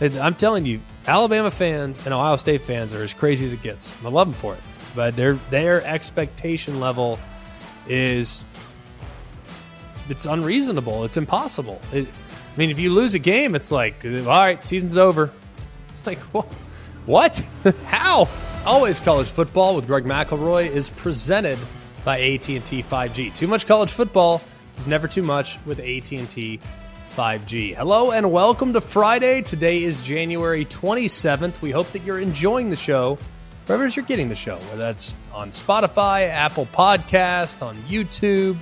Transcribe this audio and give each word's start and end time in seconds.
I'm 0.00 0.34
telling 0.34 0.64
you, 0.64 0.80
Alabama 1.06 1.50
fans 1.50 1.98
and 2.04 2.14
Ohio 2.14 2.36
State 2.36 2.62
fans 2.62 2.94
are 2.94 3.02
as 3.02 3.12
crazy 3.14 3.44
as 3.44 3.52
it 3.52 3.62
gets. 3.62 3.94
I 4.04 4.08
love 4.08 4.28
them 4.28 4.34
for 4.34 4.54
it, 4.54 4.60
but 4.94 5.16
their 5.16 5.34
their 5.50 5.84
expectation 5.84 6.78
level 6.78 7.18
is 7.88 8.44
it's 10.08 10.26
unreasonable. 10.26 11.04
It's 11.04 11.16
impossible. 11.16 11.80
It, 11.92 12.08
I 12.08 12.58
mean, 12.58 12.70
if 12.70 12.78
you 12.78 12.92
lose 12.92 13.14
a 13.14 13.18
game, 13.18 13.54
it's 13.54 13.70
like, 13.70 14.04
all 14.04 14.24
right, 14.24 14.64
season's 14.64 14.96
over. 14.96 15.30
It's 15.88 16.04
like, 16.06 16.18
what? 17.06 17.44
How? 17.86 18.28
Always 18.64 19.00
college 19.00 19.28
football 19.28 19.76
with 19.76 19.86
Greg 19.86 20.04
McElroy 20.04 20.68
is 20.68 20.90
presented 20.90 21.58
by 22.04 22.20
AT&T 22.20 22.60
5G. 22.60 23.34
Too 23.34 23.46
much 23.46 23.66
college 23.66 23.92
football 23.92 24.42
is 24.76 24.86
never 24.86 25.06
too 25.06 25.22
much 25.22 25.58
with 25.66 25.78
AT&T 25.80 26.60
5G. 27.16 27.74
Hello 27.74 28.10
and 28.12 28.30
welcome 28.30 28.72
to 28.72 28.80
Friday. 28.80 29.42
Today 29.42 29.82
is 29.82 30.02
January 30.02 30.64
27th. 30.64 31.60
We 31.60 31.70
hope 31.70 31.90
that 31.92 32.02
you're 32.02 32.18
enjoying 32.18 32.70
the 32.70 32.76
show 32.76 33.18
wherever 33.66 33.86
you're 33.86 34.04
getting 34.04 34.28
the 34.28 34.34
show, 34.34 34.56
whether 34.56 34.78
that's 34.78 35.14
on 35.32 35.50
Spotify, 35.50 36.28
Apple 36.28 36.66
Podcast, 36.72 37.60
on 37.60 37.76
YouTube, 37.82 38.56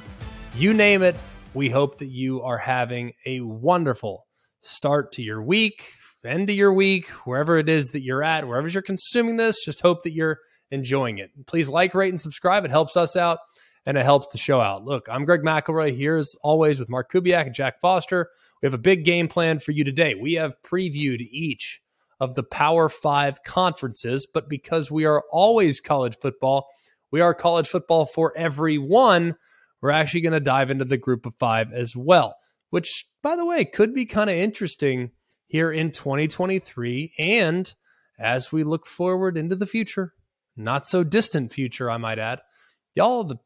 you 0.56 0.74
name 0.74 1.02
it. 1.02 1.14
We 1.54 1.68
hope 1.68 1.98
that 1.98 2.08
you 2.08 2.42
are 2.42 2.58
having 2.58 3.12
a 3.24 3.40
wonderful 3.40 4.26
start 4.62 5.12
to 5.12 5.22
your 5.22 5.42
week, 5.42 5.88
end 6.24 6.50
of 6.50 6.56
your 6.56 6.72
week, 6.72 7.08
wherever 7.24 7.56
it 7.56 7.68
is 7.68 7.92
that 7.92 8.02
you're 8.02 8.24
at, 8.24 8.48
wherever 8.48 8.66
you're 8.66 8.82
consuming 8.82 9.36
this. 9.36 9.64
Just 9.64 9.80
hope 9.80 10.02
that 10.02 10.12
you're 10.12 10.40
enjoying 10.72 11.18
it. 11.18 11.30
Please 11.46 11.68
like, 11.68 11.94
rate, 11.94 12.08
and 12.08 12.20
subscribe. 12.20 12.64
It 12.64 12.72
helps 12.72 12.96
us 12.96 13.14
out 13.14 13.38
and 13.86 13.96
it 13.96 14.04
helps 14.04 14.26
the 14.28 14.38
show 14.38 14.60
out. 14.60 14.84
Look, 14.84 15.08
I'm 15.08 15.24
Greg 15.24 15.42
McElroy 15.42 15.96
here 15.96 16.16
as 16.16 16.36
always 16.42 16.80
with 16.80 16.90
Mark 16.90 17.10
Kubiak 17.10 17.46
and 17.46 17.54
Jack 17.54 17.80
Foster. 17.80 18.28
We 18.60 18.66
have 18.66 18.74
a 18.74 18.78
big 18.78 19.04
game 19.04 19.28
plan 19.28 19.60
for 19.60 19.70
you 19.70 19.84
today. 19.84 20.16
We 20.16 20.34
have 20.34 20.60
previewed 20.62 21.20
each 21.30 21.80
of 22.18 22.34
the 22.34 22.42
Power 22.42 22.88
Five 22.88 23.42
conferences, 23.44 24.26
but 24.26 24.48
because 24.48 24.90
we 24.90 25.04
are 25.04 25.22
always 25.30 25.80
college 25.80 26.16
football, 26.20 26.68
we 27.12 27.20
are 27.20 27.32
college 27.32 27.68
football 27.68 28.04
for 28.04 28.32
everyone. 28.36 29.36
We're 29.80 29.90
actually 29.90 30.22
going 30.22 30.32
to 30.32 30.40
dive 30.40 30.70
into 30.70 30.84
the 30.84 30.98
group 30.98 31.24
of 31.24 31.34
five 31.36 31.72
as 31.72 31.94
well, 31.94 32.36
which, 32.70 33.06
by 33.22 33.36
the 33.36 33.46
way, 33.46 33.64
could 33.64 33.94
be 33.94 34.04
kind 34.04 34.28
of 34.28 34.36
interesting 34.36 35.12
here 35.46 35.70
in 35.70 35.92
2023 35.92 37.12
and 37.18 37.72
as 38.18 38.50
we 38.50 38.64
look 38.64 38.86
forward 38.86 39.36
into 39.36 39.54
the 39.54 39.66
future, 39.66 40.14
not 40.56 40.88
so 40.88 41.04
distant 41.04 41.52
future, 41.52 41.90
I 41.90 41.98
might 41.98 42.18
add. 42.18 42.40
Y'all, 42.94 43.24
the 43.24 43.36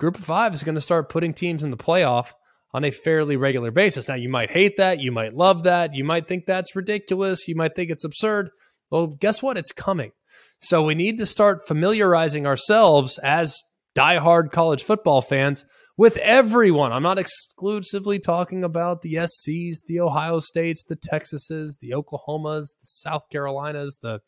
group 0.00 0.18
of 0.18 0.24
five 0.24 0.54
is 0.54 0.64
going 0.64 0.74
to 0.74 0.80
start 0.80 1.10
putting 1.10 1.34
teams 1.34 1.62
in 1.62 1.70
the 1.70 1.76
playoff 1.76 2.32
on 2.72 2.84
a 2.84 2.90
fairly 2.90 3.36
regular 3.36 3.70
basis. 3.70 4.08
Now, 4.08 4.14
you 4.14 4.30
might 4.30 4.50
hate 4.50 4.78
that. 4.78 5.00
You 5.00 5.12
might 5.12 5.34
love 5.34 5.64
that. 5.64 5.94
You 5.94 6.04
might 6.04 6.26
think 6.26 6.46
that's 6.46 6.74
ridiculous. 6.74 7.46
You 7.46 7.54
might 7.54 7.76
think 7.76 7.90
it's 7.90 8.04
absurd. 8.04 8.50
Well, 8.90 9.08
guess 9.08 9.42
what? 9.42 9.58
It's 9.58 9.72
coming. 9.72 10.12
So 10.60 10.82
we 10.82 10.94
need 10.94 11.18
to 11.18 11.26
start 11.26 11.66
familiarizing 11.66 12.46
ourselves 12.46 13.18
as 13.18 13.62
diehard 13.94 14.52
college 14.52 14.82
football 14.82 15.20
fans 15.20 15.64
with 15.96 16.16
everyone. 16.18 16.92
I'm 16.92 17.02
not 17.02 17.18
exclusively 17.18 18.18
talking 18.18 18.64
about 18.64 19.02
the 19.02 19.14
SCs, 19.14 19.84
the 19.86 20.00
Ohio 20.00 20.38
States, 20.38 20.84
the 20.84 20.96
Texases, 20.96 21.78
the 21.80 21.90
Oklahomas, 21.90 22.78
the 22.80 22.86
South 22.86 23.24
Carolinas, 23.30 23.98
the 24.00 24.20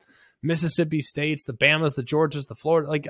Mississippi 0.43 1.01
States, 1.01 1.45
the 1.45 1.55
Bamas, 1.55 1.95
the 1.95 2.03
Georgias, 2.03 2.49
the 2.49 2.57
Florida. 2.57 2.89
Like, 2.89 3.07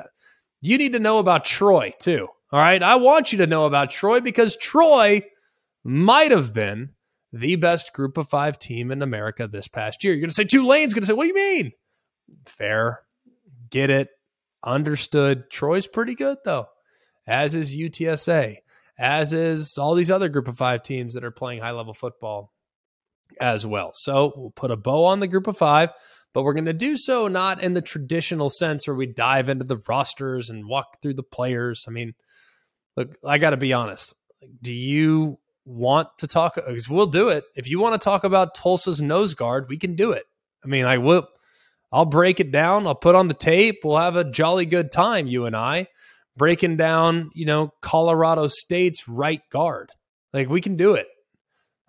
you 0.63 0.79
need 0.79 0.95
to 0.95 1.01
know 1.01 1.19
about 1.19 1.45
Troy 1.45 1.93
too. 1.99 2.29
All 2.51 2.59
right. 2.59 2.83
I 2.83 2.97
want 2.97 3.33
you 3.33 3.39
to 3.39 3.47
know 3.47 3.67
about 3.67 3.91
Troy 3.91 4.21
because 4.21 4.57
Troy 4.57 5.23
might 5.85 6.31
have 6.31 6.55
been 6.55 6.91
the 7.33 7.57
best 7.57 7.93
group 7.93 8.17
of 8.17 8.29
five 8.29 8.59
team 8.59 8.91
in 8.91 9.03
America 9.03 9.49
this 9.49 9.69
past 9.69 10.05
year. 10.05 10.15
You're 10.15 10.21
going 10.21 10.31
to 10.31 10.35
say 10.35 10.45
Tulane's 10.45 10.95
going 10.95 11.03
to 11.03 11.07
say, 11.07 11.15
what 11.15 11.25
do 11.25 11.29
you 11.29 11.35
mean? 11.35 11.73
Fair. 12.47 13.01
Get 13.71 13.91
it. 13.91 14.09
Understood. 14.63 15.51
Troy's 15.51 15.89
pretty 15.89 16.15
good 16.15 16.39
though, 16.45 16.67
as 17.27 17.55
is 17.57 17.77
UTSA, 17.77 18.57
as 18.99 19.33
is 19.33 19.77
all 19.77 19.95
these 19.95 20.11
other 20.11 20.29
group 20.29 20.47
of 20.47 20.57
five 20.57 20.83
teams 20.83 21.15
that 21.15 21.25
are 21.25 21.33
playing 21.33 21.61
high 21.61 21.73
level 21.73 21.95
football 21.95 22.53
as 23.41 23.67
well. 23.67 23.91
So 23.95 24.33
we'll 24.37 24.51
put 24.51 24.71
a 24.71 24.77
bow 24.77 25.07
on 25.07 25.19
the 25.19 25.27
group 25.27 25.49
of 25.49 25.57
five 25.57 25.91
but 26.33 26.43
we're 26.43 26.55
going 26.55 26.65
to 26.65 26.73
do 26.73 26.97
so 26.97 27.29
not 27.29 27.63
in 27.63 27.75
the 27.75 27.83
traditional 27.83 28.49
sense 28.49 28.87
where 28.87 28.97
we 28.97 29.07
dive 29.07 29.49
into 29.49 29.65
the 29.65 29.83
rosters 29.89 30.51
and 30.51 30.67
walk 30.67 31.01
through 31.03 31.15
the 31.15 31.23
players. 31.23 31.85
I 31.87 31.91
mean, 31.91 32.15
look, 32.97 33.15
I 33.25 33.39
got 33.39 33.51
to 33.51 33.57
be 33.57 33.73
honest. 33.73 34.15
Do 34.61 34.73
you 34.73 35.39
want 35.65 36.09
to 36.19 36.27
talk? 36.27 36.57
Because 36.57 36.89
we'll 36.89 37.07
do 37.07 37.29
it. 37.29 37.45
If 37.55 37.71
you 37.71 37.81
want 37.81 38.01
to 38.01 38.05
talk 38.05 38.25
about 38.25 38.55
Tulsa's 38.55 39.01
nose 39.01 39.35
guard, 39.35 39.67
we 39.69 39.77
can 39.77 39.95
do 39.95 40.13
it. 40.13 40.25
I 40.65 40.69
mean, 40.69 40.85
I 40.85 40.99
will. 40.99 41.29
I'll 41.93 42.07
break 42.07 42.41
it 42.41 42.51
down. 42.51 42.87
I'll 42.87 42.95
put 42.95 43.15
on 43.15 43.29
the 43.29 43.35
tape. 43.35 43.81
We'll 43.85 43.99
have 43.99 44.17
a 44.17 44.29
jolly 44.29 44.65
good 44.65 44.91
time, 44.91 45.27
you 45.27 45.45
and 45.45 45.55
I, 45.55 45.89
breaking 46.37 46.79
down, 46.79 47.31
you 47.35 47.45
know, 47.45 47.75
Colorado 47.83 48.47
State's 48.47 49.07
right 49.07 49.43
guard. 49.51 49.91
Like 50.33 50.49
we 50.49 50.63
can 50.63 50.77
do 50.77 50.95
it. 50.95 51.07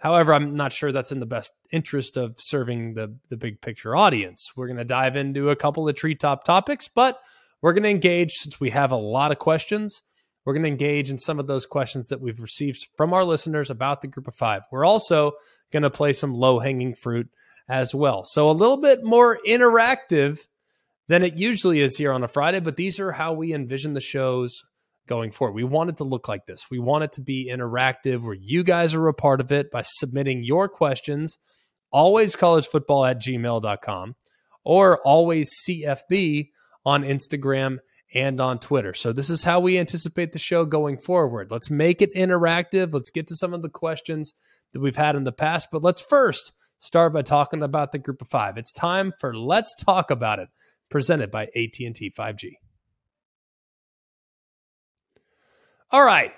However, 0.04 0.34
I'm 0.34 0.58
not 0.58 0.74
sure 0.74 0.92
that's 0.92 1.14
in 1.14 1.22
the 1.22 1.26
best 1.26 1.54
interest 1.72 2.18
of 2.18 2.36
serving 2.38 2.96
the 2.96 3.16
the 3.30 3.38
big 3.38 3.62
picture 3.62 3.96
audience. 3.96 4.52
We're 4.54 4.68
going 4.68 4.78
to 4.78 4.84
dive 4.84 5.16
into 5.16 5.50
a 5.50 5.56
couple 5.56 5.88
of 5.88 5.96
treetop 5.96 6.44
topics, 6.44 6.90
but 6.90 7.18
we're 7.62 7.72
going 7.72 7.84
to 7.84 7.90
engage 7.90 8.34
since 8.34 8.60
we 8.60 8.72
have 8.72 8.92
a 8.92 8.98
lot 8.98 9.32
of 9.32 9.40
questions. 9.40 10.02
We're 10.44 10.56
going 10.56 10.66
to 10.66 10.70
engage 10.70 11.10
in 11.10 11.18
some 11.18 11.40
of 11.40 11.48
those 11.48 11.66
questions 11.66 12.10
that 12.10 12.20
we've 12.20 12.42
received 12.42 12.86
from 12.98 13.14
our 13.14 13.24
listeners 13.24 13.70
about 13.70 14.02
the 14.02 14.10
group 14.10 14.28
of 14.28 14.36
five. 14.36 14.64
We're 14.74 14.86
also 14.86 15.32
going 15.72 15.84
to 15.84 15.90
play 15.90 16.12
some 16.12 16.34
low 16.34 16.60
hanging 16.60 16.96
fruit 16.96 17.30
as 17.70 17.96
well. 17.96 18.26
So 18.26 18.50
a 18.50 18.52
little 18.52 18.82
bit 18.82 19.00
more 19.04 19.40
interactive 19.48 20.48
than 21.08 21.24
it 21.24 21.38
usually 21.38 21.80
is 21.80 21.96
here 21.96 22.12
on 22.12 22.26
a 22.26 22.28
Friday, 22.28 22.60
but 22.60 22.76
these 22.76 23.00
are 23.00 23.14
how 23.14 23.32
we 23.32 23.54
envision 23.54 23.94
the 23.94 24.02
shows 24.02 24.66
going 25.08 25.32
forward. 25.32 25.56
We 25.56 25.64
want 25.64 25.90
it 25.90 25.98
to 25.98 26.04
look 26.04 26.28
like 26.28 26.46
this. 26.46 26.68
We 26.72 26.80
want 26.80 27.04
it 27.04 27.12
to 27.14 27.22
be 27.22 27.52
interactive 27.52 28.24
where 28.24 28.38
you 28.40 28.64
guys 28.64 28.94
are 28.94 29.08
a 29.08 29.14
part 29.14 29.42
of 29.42 29.52
it 29.52 29.72
by 29.72 29.82
submitting 29.84 30.44
your 30.44 30.68
questions, 30.70 31.38
always 31.92 32.36
collegefootball 32.36 33.10
at 33.10 33.22
gmail.com 33.22 34.16
or 34.64 35.00
always 35.06 35.52
CFB 35.68 36.50
on 36.86 37.04
Instagram 37.04 37.80
and 38.16 38.40
on 38.40 38.60
Twitter. 38.60 38.94
So 38.94 39.12
this 39.12 39.30
is 39.30 39.44
how 39.44 39.60
we 39.60 39.78
anticipate 39.78 40.32
the 40.32 40.40
show 40.40 40.66
going 40.66 40.98
forward. 40.98 41.52
Let's 41.52 41.72
make 41.72 42.02
it 42.02 42.14
interactive. 42.14 42.94
Let's 42.94 43.10
get 43.10 43.28
to 43.28 43.36
some 43.36 43.54
of 43.54 43.62
the 43.62 43.70
questions 43.70 44.34
that 44.72 44.82
we've 44.82 44.96
had 44.96 45.16
in 45.16 45.24
the 45.24 45.32
past, 45.32 45.68
but 45.72 45.84
let's 45.84 46.02
first 46.02 46.54
start 46.80 47.14
by 47.14 47.22
talking 47.22 47.64
about 47.64 47.92
the 47.92 48.00
group 48.00 48.22
of 48.22 48.28
5. 48.28 48.58
It's 48.58 48.74
time 48.74 49.14
for 49.20 49.36
Let's 49.36 49.74
Talk 49.76 50.12
About 50.12 50.40
It, 50.40 50.50
presented 50.90 51.32
by 51.32 51.44
AT&T 51.56 52.14
5G. 52.18 52.63
All 55.94 56.04
right. 56.04 56.34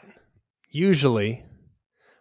Usually, 0.69 1.41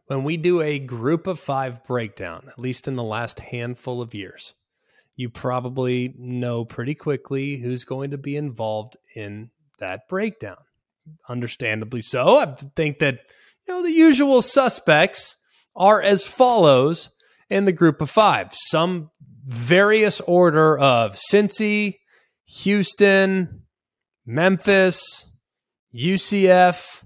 when 0.06 0.22
we 0.22 0.36
do 0.36 0.60
a 0.60 0.78
group 0.78 1.26
of 1.26 1.40
five 1.40 1.82
breakdown, 1.82 2.46
at 2.48 2.60
least 2.60 2.86
in 2.86 2.94
the 2.94 3.02
last 3.02 3.40
handful 3.40 4.00
of 4.00 4.14
years, 4.14 4.54
you 5.16 5.30
probably 5.30 6.14
know 6.16 6.64
pretty 6.64 6.94
quickly 6.94 7.56
who's 7.56 7.82
going 7.82 8.12
to 8.12 8.18
be 8.18 8.36
involved 8.36 8.96
in 9.16 9.50
that 9.80 10.08
breakdown. 10.08 10.58
Understandably 11.28 12.02
so. 12.02 12.38
I 12.38 12.54
think 12.76 13.00
that, 13.00 13.18
you 13.66 13.74
know, 13.74 13.82
the 13.82 13.90
usual 13.90 14.40
suspects 14.40 15.36
are 15.74 16.00
as 16.00 16.24
follows 16.24 17.10
in 17.50 17.64
the 17.64 17.72
group 17.72 18.00
of 18.00 18.10
five. 18.10 18.54
Some 18.54 19.10
various 19.44 20.20
order 20.20 20.78
of 20.78 21.16
Cincy, 21.16 21.96
Houston, 22.44 23.62
Memphis, 24.24 25.26
UCF, 25.92 27.02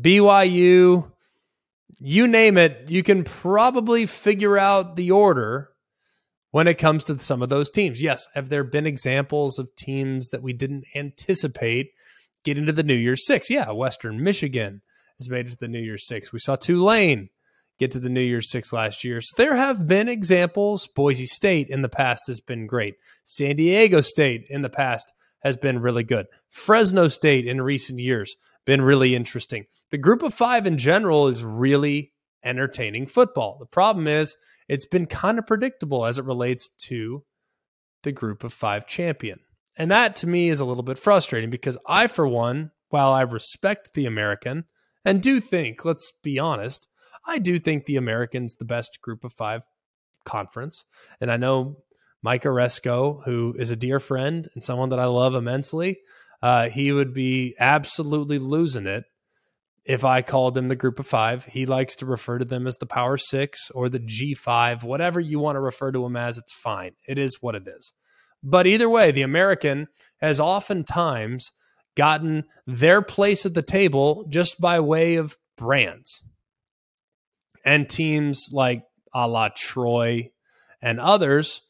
BYU, 0.00 1.10
you 1.98 2.28
name 2.28 2.56
it, 2.58 2.84
you 2.88 3.02
can 3.02 3.24
probably 3.24 4.06
figure 4.06 4.58
out 4.58 4.96
the 4.96 5.10
order 5.10 5.70
when 6.50 6.68
it 6.68 6.78
comes 6.78 7.04
to 7.06 7.18
some 7.18 7.42
of 7.42 7.48
those 7.48 7.70
teams. 7.70 8.02
Yes, 8.02 8.26
have 8.34 8.48
there 8.48 8.64
been 8.64 8.86
examples 8.86 9.58
of 9.58 9.74
teams 9.76 10.30
that 10.30 10.42
we 10.42 10.52
didn't 10.52 10.84
anticipate 10.94 11.90
getting 12.44 12.66
to 12.66 12.72
the 12.72 12.82
New 12.82 12.94
Year's 12.94 13.26
Six? 13.26 13.50
Yeah, 13.50 13.70
Western 13.72 14.22
Michigan 14.22 14.82
has 15.18 15.28
made 15.28 15.46
it 15.46 15.50
to 15.50 15.58
the 15.58 15.68
New 15.68 15.80
Year's 15.80 16.06
Six. 16.06 16.32
We 16.32 16.38
saw 16.38 16.56
Tulane 16.56 17.30
get 17.78 17.90
to 17.92 18.00
the 18.00 18.10
New 18.10 18.20
Year's 18.20 18.50
Six 18.50 18.72
last 18.72 19.02
year. 19.02 19.20
So 19.20 19.34
there 19.36 19.56
have 19.56 19.86
been 19.86 20.08
examples. 20.08 20.86
Boise 20.86 21.26
State 21.26 21.68
in 21.68 21.82
the 21.82 21.88
past 21.88 22.26
has 22.26 22.40
been 22.40 22.66
great. 22.66 22.94
San 23.24 23.56
Diego 23.56 24.00
State 24.00 24.44
in 24.48 24.62
the 24.62 24.70
past 24.70 25.12
has 25.42 25.56
been 25.56 25.80
really 25.80 26.04
good. 26.04 26.26
Fresno 26.48 27.08
State 27.08 27.46
in 27.46 27.60
recent 27.60 27.98
years 27.98 28.36
been 28.64 28.82
really 28.82 29.14
interesting. 29.14 29.66
The 29.90 29.98
group 29.98 30.22
of 30.22 30.34
five 30.34 30.66
in 30.66 30.78
general 30.78 31.28
is 31.28 31.44
really 31.44 32.12
entertaining 32.44 33.06
football. 33.06 33.56
The 33.58 33.66
problem 33.66 34.06
is 34.06 34.36
it's 34.68 34.86
been 34.86 35.06
kind 35.06 35.38
of 35.38 35.46
predictable 35.46 36.06
as 36.06 36.18
it 36.18 36.24
relates 36.24 36.68
to 36.86 37.24
the 38.02 38.12
group 38.12 38.44
of 38.44 38.52
five 38.52 38.86
champion. 38.86 39.40
And 39.78 39.90
that 39.90 40.16
to 40.16 40.26
me 40.26 40.48
is 40.48 40.60
a 40.60 40.64
little 40.64 40.82
bit 40.82 40.98
frustrating 40.98 41.50
because 41.50 41.78
I, 41.86 42.06
for 42.06 42.26
one, 42.26 42.72
while 42.88 43.12
I 43.12 43.22
respect 43.22 43.94
the 43.94 44.06
American 44.06 44.64
and 45.04 45.22
do 45.22 45.40
think, 45.40 45.84
let's 45.84 46.12
be 46.22 46.38
honest, 46.38 46.88
I 47.26 47.38
do 47.38 47.58
think 47.58 47.86
the 47.86 47.96
American's 47.96 48.56
the 48.56 48.64
best 48.64 49.00
group 49.00 49.24
of 49.24 49.32
five 49.32 49.62
conference. 50.24 50.84
And 51.20 51.30
I 51.30 51.36
know 51.36 51.78
Mike 52.22 52.42
Aresco, 52.42 53.24
who 53.24 53.54
is 53.58 53.70
a 53.70 53.76
dear 53.76 53.98
friend 53.98 54.46
and 54.54 54.62
someone 54.62 54.90
that 54.90 54.98
I 54.98 55.06
love 55.06 55.34
immensely, 55.34 56.00
uh, 56.42 56.68
he 56.68 56.92
would 56.92 57.14
be 57.14 57.54
absolutely 57.58 58.38
losing 58.38 58.86
it 58.86 59.04
if 59.84 60.04
I 60.04 60.22
called 60.22 60.54
them 60.54 60.68
the 60.68 60.76
group 60.76 60.98
of 60.98 61.06
five. 61.06 61.44
He 61.44 61.66
likes 61.66 61.96
to 61.96 62.06
refer 62.06 62.38
to 62.38 62.44
them 62.44 62.66
as 62.66 62.76
the 62.76 62.86
Power 62.86 63.16
Six 63.16 63.70
or 63.70 63.88
the 63.88 64.00
G5, 64.00 64.84
whatever 64.84 65.20
you 65.20 65.38
want 65.38 65.56
to 65.56 65.60
refer 65.60 65.92
to 65.92 66.02
them 66.02 66.16
as, 66.16 66.38
it's 66.38 66.54
fine. 66.54 66.92
It 67.06 67.18
is 67.18 67.38
what 67.40 67.54
it 67.54 67.66
is. 67.66 67.92
But 68.42 68.66
either 68.66 68.88
way, 68.88 69.12
the 69.12 69.22
American 69.22 69.86
has 70.20 70.40
oftentimes 70.40 71.52
gotten 71.96 72.44
their 72.66 73.02
place 73.02 73.46
at 73.46 73.54
the 73.54 73.62
table 73.62 74.26
just 74.28 74.60
by 74.60 74.80
way 74.80 75.16
of 75.16 75.36
brands. 75.56 76.24
And 77.64 77.88
teams 77.88 78.48
like 78.52 78.82
a 79.14 79.28
la 79.28 79.50
Troy 79.54 80.30
and 80.80 80.98
others 80.98 81.60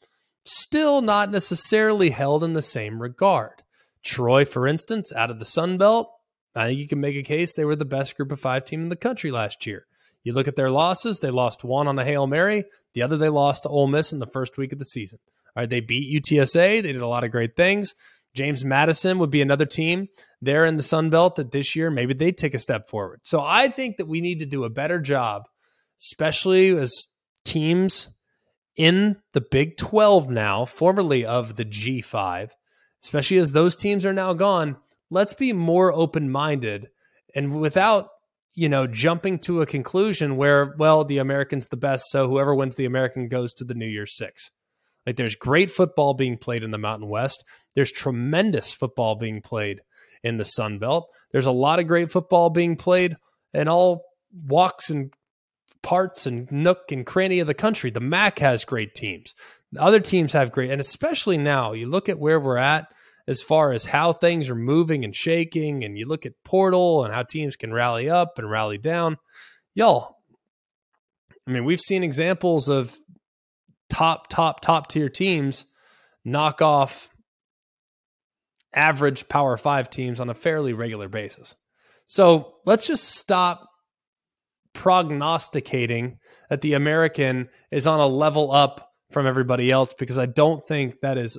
still 0.44 1.02
not 1.02 1.30
necessarily 1.30 2.10
held 2.10 2.42
in 2.42 2.54
the 2.54 2.62
same 2.62 3.02
regard. 3.02 3.62
Troy, 4.04 4.44
for 4.44 4.66
instance, 4.66 5.12
out 5.12 5.31
of 5.31 5.38
the 5.38 5.44
Sun 5.44 5.78
Belt, 5.78 6.12
I 6.54 6.66
think 6.66 6.78
you 6.78 6.88
can 6.88 7.00
make 7.00 7.16
a 7.16 7.22
case 7.22 7.54
they 7.54 7.64
were 7.64 7.76
the 7.76 7.84
best 7.84 8.16
group 8.16 8.32
of 8.32 8.40
five 8.40 8.64
team 8.64 8.82
in 8.82 8.88
the 8.88 8.96
country 8.96 9.31
last 9.31 9.66
year. 9.66 9.87
You 10.22 10.32
look 10.32 10.49
at 10.49 10.56
their 10.56 10.70
losses, 10.70 11.20
they 11.20 11.31
lost 11.31 11.64
one 11.64 11.88
on 11.88 11.99
a 11.99 12.04
Hail 12.04 12.26
Mary, 12.26 12.64
the 12.94 13.02
other 13.02 13.16
they 13.16 13.28
lost 13.28 13.64
to 13.64 13.69
Ole 13.69 13.88
Miss 13.88 14.12
in 14.12 14.19
the 14.19 14.26
first 14.26 14.56
week 14.56 14.72
of 14.72 14.78
the 14.78 14.84
season. 14.84 15.19
All 15.56 15.62
right, 15.62 15.70
they 15.70 15.81
beat 15.81 16.22
UTSA, 16.22 16.82
they 16.82 16.93
did 16.93 17.00
a 17.00 17.06
lot 17.06 17.25
of 17.25 17.31
great 17.31 17.56
things. 17.56 17.94
James 18.34 18.64
Madison 18.64 19.19
would 19.19 19.31
be 19.31 19.43
another 19.43 19.66
team 19.66 20.08
there 20.40 20.64
in 20.64 20.76
the 20.76 20.82
Sun 20.82 21.10
Belt 21.10 21.37
that 21.37 21.50
this 21.50 21.76
year 21.76 21.90
maybe 21.90 22.14
they 22.14 22.32
take 22.32 22.55
a 22.55 22.58
step 22.58 22.87
forward. 22.87 23.20
So 23.25 23.43
I 23.43 23.69
think 23.69 23.98
that 23.98 24.08
we 24.08 24.20
need 24.20 24.38
to 24.38 24.46
do 24.46 24.64
a 24.64 24.70
better 24.70 25.00
job, 25.00 25.43
especially 26.00 26.70
as 26.70 27.08
teams 27.44 28.08
in 28.75 29.16
the 29.32 29.43
Big 29.43 29.76
12 29.76 30.31
now, 30.31 30.64
formerly 30.64 31.26
of 31.26 31.56
the 31.56 31.64
G5, 31.64 32.52
especially 33.02 33.38
as 33.38 33.52
those 33.52 33.76
teams 33.76 34.06
are 34.06 34.12
now 34.12 34.32
gone, 34.32 34.76
let's 35.10 35.34
be 35.34 35.52
more 35.52 35.93
open 35.93 36.31
minded 36.31 36.88
and 37.34 37.60
without, 37.60 38.08
you 38.54 38.69
know, 38.69 38.87
jumping 38.87 39.38
to 39.40 39.62
a 39.62 39.66
conclusion 39.66 40.37
where, 40.37 40.75
well, 40.78 41.04
the 41.04 41.19
American's 41.19 41.69
the 41.69 41.76
best, 41.76 42.10
so 42.10 42.28
whoever 42.28 42.54
wins 42.54 42.76
the 42.76 42.84
American 42.84 43.28
goes 43.28 43.54
to 43.54 43.64
the 43.64 43.75
New 43.75 43.87
Year's 43.87 44.16
Six. 44.16 44.50
Like 45.06 45.16
there's 45.16 45.34
great 45.34 45.70
football 45.70 46.14
being 46.14 46.38
played 46.38 46.62
in 46.62 46.70
the 46.70 46.78
Mountain 46.78 47.08
West. 47.08 47.44
There's 47.75 47.90
tremendous 47.90 48.72
football 48.72 49.16
being 49.16 49.40
played 49.40 49.81
in 50.22 50.37
the 50.37 50.44
Sun 50.44 50.78
Belt. 50.78 51.08
There's 51.32 51.46
a 51.46 51.52
lot 51.52 51.81
of 51.81 51.88
great 51.88 52.12
football 52.12 52.50
being 52.50 52.76
played 52.76 53.16
in 53.52 53.69
all 53.69 54.05
walks 54.46 54.90
and 54.90 55.12
parts 55.82 56.26
and 56.26 56.50
nook 56.52 56.93
and 56.93 57.05
cranny 57.05 57.40
of 57.40 57.46
the 57.46 57.55
country. 57.55 57.90
The 57.90 58.00
MAC 58.00 58.38
has 58.38 58.64
great 58.64 58.94
teams. 58.94 59.34
Other 59.78 60.00
teams 60.00 60.32
have 60.32 60.52
great, 60.52 60.70
and 60.70 60.80
especially 60.80 61.38
now, 61.38 61.72
you 61.72 61.88
look 61.88 62.08
at 62.08 62.19
where 62.19 62.38
we're 62.38 62.58
at 62.58 62.92
as 63.26 63.40
far 63.40 63.72
as 63.72 63.84
how 63.84 64.12
things 64.12 64.50
are 64.50 64.54
moving 64.54 65.04
and 65.04 65.14
shaking, 65.14 65.84
and 65.84 65.96
you 65.96 66.06
look 66.06 66.26
at 66.26 66.32
portal 66.44 67.04
and 67.04 67.14
how 67.14 67.22
teams 67.22 67.56
can 67.56 67.72
rally 67.72 68.10
up 68.10 68.38
and 68.38 68.50
rally 68.50 68.78
down. 68.78 69.16
Y'all, 69.74 70.16
I 71.46 71.52
mean, 71.52 71.64
we've 71.64 71.80
seen 71.80 72.02
examples 72.02 72.69
of 72.69 72.94
top, 73.88 74.28
top, 74.28 74.60
top 74.60 74.88
tier 74.88 75.08
teams 75.08 75.64
knock 76.24 76.60
off 76.60 77.08
average 78.74 79.28
Power 79.28 79.56
Five 79.56 79.88
teams 79.90 80.20
on 80.20 80.28
a 80.30 80.34
fairly 80.34 80.72
regular 80.72 81.08
basis. 81.08 81.54
So 82.06 82.52
let's 82.66 82.86
just 82.86 83.04
stop 83.04 83.64
prognosticating 84.74 86.19
that 86.50 86.60
the 86.60 86.74
American 86.74 87.48
is 87.70 87.86
on 87.86 88.00
a 88.00 88.06
level 88.06 88.50
up 88.52 88.92
from 89.12 89.26
everybody 89.26 89.70
else 89.70 89.94
because 89.94 90.19
I 90.19 90.26
don't 90.26 90.62
think 90.62 91.00
that 91.00 91.19
is 91.19 91.38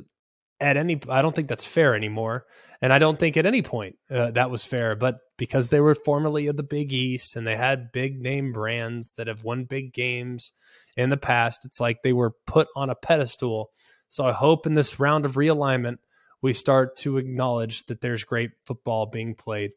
at 0.60 0.78
any 0.78 1.00
I 1.10 1.22
don't 1.22 1.36
think 1.36 1.48
that's 1.48 1.66
fair 1.66 1.96
anymore. 1.96 2.46
And 2.81 2.94
I 2.94 3.00
don't 3.00 3.18
think 3.18 3.38
at 3.38 3.46
any 3.46 3.62
point 3.62 3.96
uh, 4.10 4.31
that 4.31 4.52
was 4.52 4.66
fair 4.66 4.96
but 4.96 5.20
because 5.38 5.70
they 5.70 5.81
were 5.81 5.96
formerly 5.96 6.48
of 6.48 6.58
the 6.58 6.64
Big 6.64 6.94
East 6.94 7.36
and 7.36 7.46
they 7.46 7.56
had 7.56 7.92
big 7.92 8.20
name 8.22 8.54
brands 8.54 9.14
that 9.16 9.28
have 9.28 9.44
won 9.44 9.66
big 9.66 9.94
games 9.94 10.54
in 10.96 11.10
the 11.10 11.18
past 11.18 11.66
it's 11.66 11.80
like 11.80 12.02
they 12.04 12.14
were 12.14 12.34
put 12.46 12.68
on 12.75 12.90
a 12.90 12.96
pedestal. 12.96 13.72
So 14.10 14.26
I 14.26 14.31
hope 14.31 14.66
in 14.66 14.76
this 14.76 15.00
round 15.00 15.26
of 15.26 15.34
realignment 15.34 15.98
we 16.42 16.54
start 16.54 16.98
to 16.98 17.18
acknowledge 17.18 17.86
that 17.88 18.02
there's 18.02 18.24
great 18.24 18.52
football 18.66 19.06
being 19.06 19.34
played 19.34 19.72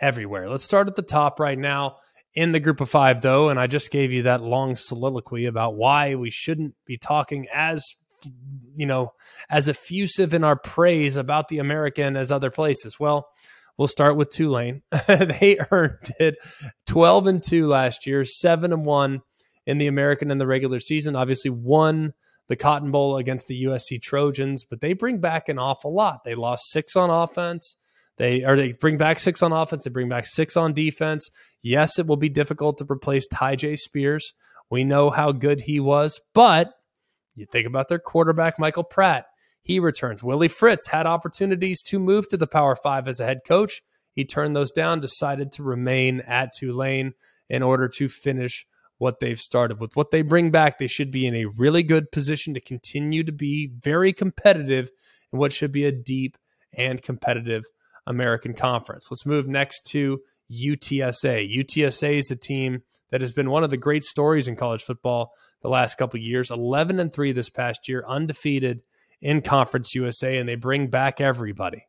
everywhere. 0.00 0.50
Let's 0.50 0.64
start 0.64 0.88
at 0.88 0.96
the 0.96 1.02
top 1.02 1.40
right 1.40 1.58
now 1.58 1.96
in 2.34 2.52
the 2.52 2.60
group 2.60 2.80
of 2.80 2.90
five, 2.90 3.22
though, 3.22 3.48
and 3.48 3.58
I 3.58 3.66
just 3.66 3.90
gave 3.90 4.12
you 4.12 4.22
that 4.22 4.42
long 4.42 4.76
soliloquy 4.76 5.46
about 5.46 5.76
why 5.76 6.14
we 6.14 6.30
shouldn't 6.30 6.74
be 6.84 6.96
talking 6.96 7.46
as 7.54 7.84
you 8.76 8.86
know 8.86 9.12
as 9.48 9.68
effusive 9.68 10.34
in 10.34 10.42
our 10.42 10.56
praise 10.56 11.16
about 11.16 11.48
the 11.48 11.58
American 11.58 12.16
as 12.16 12.32
other 12.32 12.50
places. 12.50 12.98
Well, 12.98 13.28
we'll 13.76 13.88
start 13.88 14.16
with 14.16 14.30
Tulane. 14.30 14.82
they 15.06 15.58
earned 15.70 16.12
it 16.18 16.36
12 16.86 17.26
and 17.26 17.42
2 17.42 17.66
last 17.66 18.06
year, 18.06 18.24
7 18.24 18.72
and 18.72 18.84
1 18.84 19.22
in 19.66 19.78
the 19.78 19.86
American 19.86 20.30
in 20.30 20.38
the 20.38 20.46
regular 20.46 20.80
season. 20.80 21.16
Obviously 21.16 21.50
won 21.50 22.12
the 22.48 22.56
Cotton 22.56 22.90
Bowl 22.90 23.16
against 23.16 23.46
the 23.46 23.64
USC 23.64 24.00
Trojans, 24.02 24.64
but 24.64 24.80
they 24.80 24.92
bring 24.92 25.20
back 25.20 25.48
an 25.48 25.58
awful 25.58 25.94
lot. 25.94 26.24
They 26.24 26.34
lost 26.34 26.70
6 26.70 26.96
on 26.96 27.10
offense. 27.10 27.76
They 28.18 28.44
or 28.44 28.56
they 28.56 28.72
bring 28.72 28.98
back 28.98 29.18
six 29.18 29.42
on 29.42 29.52
offense. 29.52 29.84
They 29.84 29.90
bring 29.90 30.08
back 30.08 30.26
six 30.26 30.56
on 30.56 30.72
defense. 30.72 31.30
Yes, 31.62 31.98
it 31.98 32.06
will 32.06 32.16
be 32.16 32.28
difficult 32.28 32.78
to 32.78 32.86
replace 32.90 33.26
Tyjae 33.28 33.78
Spears. 33.78 34.34
We 34.70 34.84
know 34.84 35.08
how 35.08 35.32
good 35.32 35.62
he 35.62 35.80
was, 35.80 36.20
but 36.34 36.74
you 37.34 37.46
think 37.46 37.66
about 37.66 37.88
their 37.88 37.98
quarterback, 37.98 38.58
Michael 38.58 38.84
Pratt. 38.84 39.26
He 39.62 39.78
returns. 39.78 40.22
Willie 40.22 40.48
Fritz 40.48 40.88
had 40.88 41.06
opportunities 41.06 41.82
to 41.82 41.98
move 41.98 42.28
to 42.28 42.36
the 42.36 42.46
Power 42.46 42.74
Five 42.74 43.06
as 43.06 43.20
a 43.20 43.24
head 43.24 43.40
coach. 43.46 43.82
He 44.12 44.24
turned 44.24 44.56
those 44.56 44.72
down, 44.72 45.00
decided 45.00 45.52
to 45.52 45.62
remain 45.62 46.20
at 46.20 46.52
Tulane 46.52 47.12
in 47.48 47.62
order 47.62 47.88
to 47.88 48.08
finish 48.08 48.66
what 48.96 49.20
they've 49.20 49.38
started. 49.38 49.78
With 49.78 49.94
what 49.94 50.10
they 50.10 50.22
bring 50.22 50.50
back, 50.50 50.78
they 50.78 50.88
should 50.88 51.12
be 51.12 51.26
in 51.26 51.36
a 51.36 51.44
really 51.44 51.84
good 51.84 52.10
position 52.10 52.52
to 52.54 52.60
continue 52.60 53.22
to 53.22 53.32
be 53.32 53.70
very 53.80 54.12
competitive 54.12 54.90
in 55.32 55.38
what 55.38 55.52
should 55.52 55.70
be 55.70 55.84
a 55.84 55.92
deep 55.92 56.36
and 56.76 57.00
competitive 57.00 57.64
American 58.08 58.54
Conference. 58.54 59.08
Let's 59.10 59.26
move 59.26 59.46
next 59.46 59.86
to 59.88 60.20
UTSA. 60.50 61.54
UTSA 61.54 62.14
is 62.14 62.30
a 62.30 62.36
team 62.36 62.82
that 63.10 63.20
has 63.20 63.32
been 63.32 63.50
one 63.50 63.64
of 63.64 63.70
the 63.70 63.76
great 63.76 64.02
stories 64.02 64.48
in 64.48 64.56
college 64.56 64.82
football 64.82 65.32
the 65.62 65.68
last 65.68 65.96
couple 65.96 66.18
years. 66.18 66.50
11 66.50 66.98
and 66.98 67.12
3 67.12 67.32
this 67.32 67.50
past 67.50 67.88
year, 67.88 68.02
undefeated 68.06 68.80
in 69.20 69.42
Conference 69.42 69.94
USA 69.94 70.38
and 70.38 70.48
they 70.48 70.54
bring 70.54 70.88
back 70.88 71.20
everybody. 71.20 71.84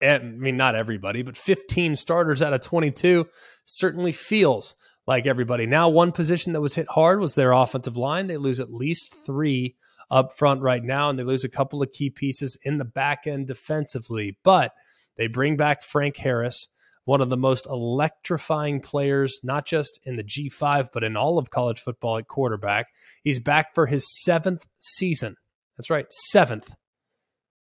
Eh, 0.00 0.16
I 0.16 0.18
mean 0.18 0.56
not 0.56 0.74
everybody, 0.74 1.22
but 1.22 1.36
15 1.36 1.96
starters 1.96 2.42
out 2.42 2.52
of 2.52 2.60
22 2.60 3.26
certainly 3.64 4.12
feels 4.12 4.74
like 5.06 5.26
everybody. 5.26 5.66
Now 5.66 5.88
one 5.88 6.12
position 6.12 6.52
that 6.52 6.60
was 6.60 6.74
hit 6.74 6.88
hard 6.88 7.20
was 7.20 7.34
their 7.34 7.52
offensive 7.52 7.96
line. 7.96 8.26
They 8.26 8.36
lose 8.36 8.60
at 8.60 8.72
least 8.72 9.14
3 9.26 9.74
up 10.10 10.32
front 10.32 10.60
right 10.60 10.84
now 10.84 11.08
and 11.08 11.18
they 11.18 11.24
lose 11.24 11.44
a 11.44 11.48
couple 11.48 11.82
of 11.82 11.90
key 11.90 12.10
pieces 12.10 12.58
in 12.64 12.78
the 12.78 12.84
back 12.84 13.26
end 13.26 13.46
defensively, 13.46 14.36
but 14.44 14.72
they 15.16 15.26
bring 15.26 15.56
back 15.56 15.82
Frank 15.82 16.16
Harris, 16.16 16.68
one 17.04 17.20
of 17.20 17.30
the 17.30 17.36
most 17.36 17.66
electrifying 17.66 18.80
players, 18.80 19.40
not 19.42 19.66
just 19.66 20.00
in 20.04 20.16
the 20.16 20.24
G5, 20.24 20.88
but 20.92 21.04
in 21.04 21.16
all 21.16 21.38
of 21.38 21.50
college 21.50 21.80
football 21.80 22.18
at 22.18 22.28
quarterback. 22.28 22.88
He's 23.22 23.40
back 23.40 23.74
for 23.74 23.86
his 23.86 24.06
seventh 24.24 24.66
season. 24.78 25.36
That's 25.76 25.90
right, 25.90 26.06
seventh. 26.10 26.74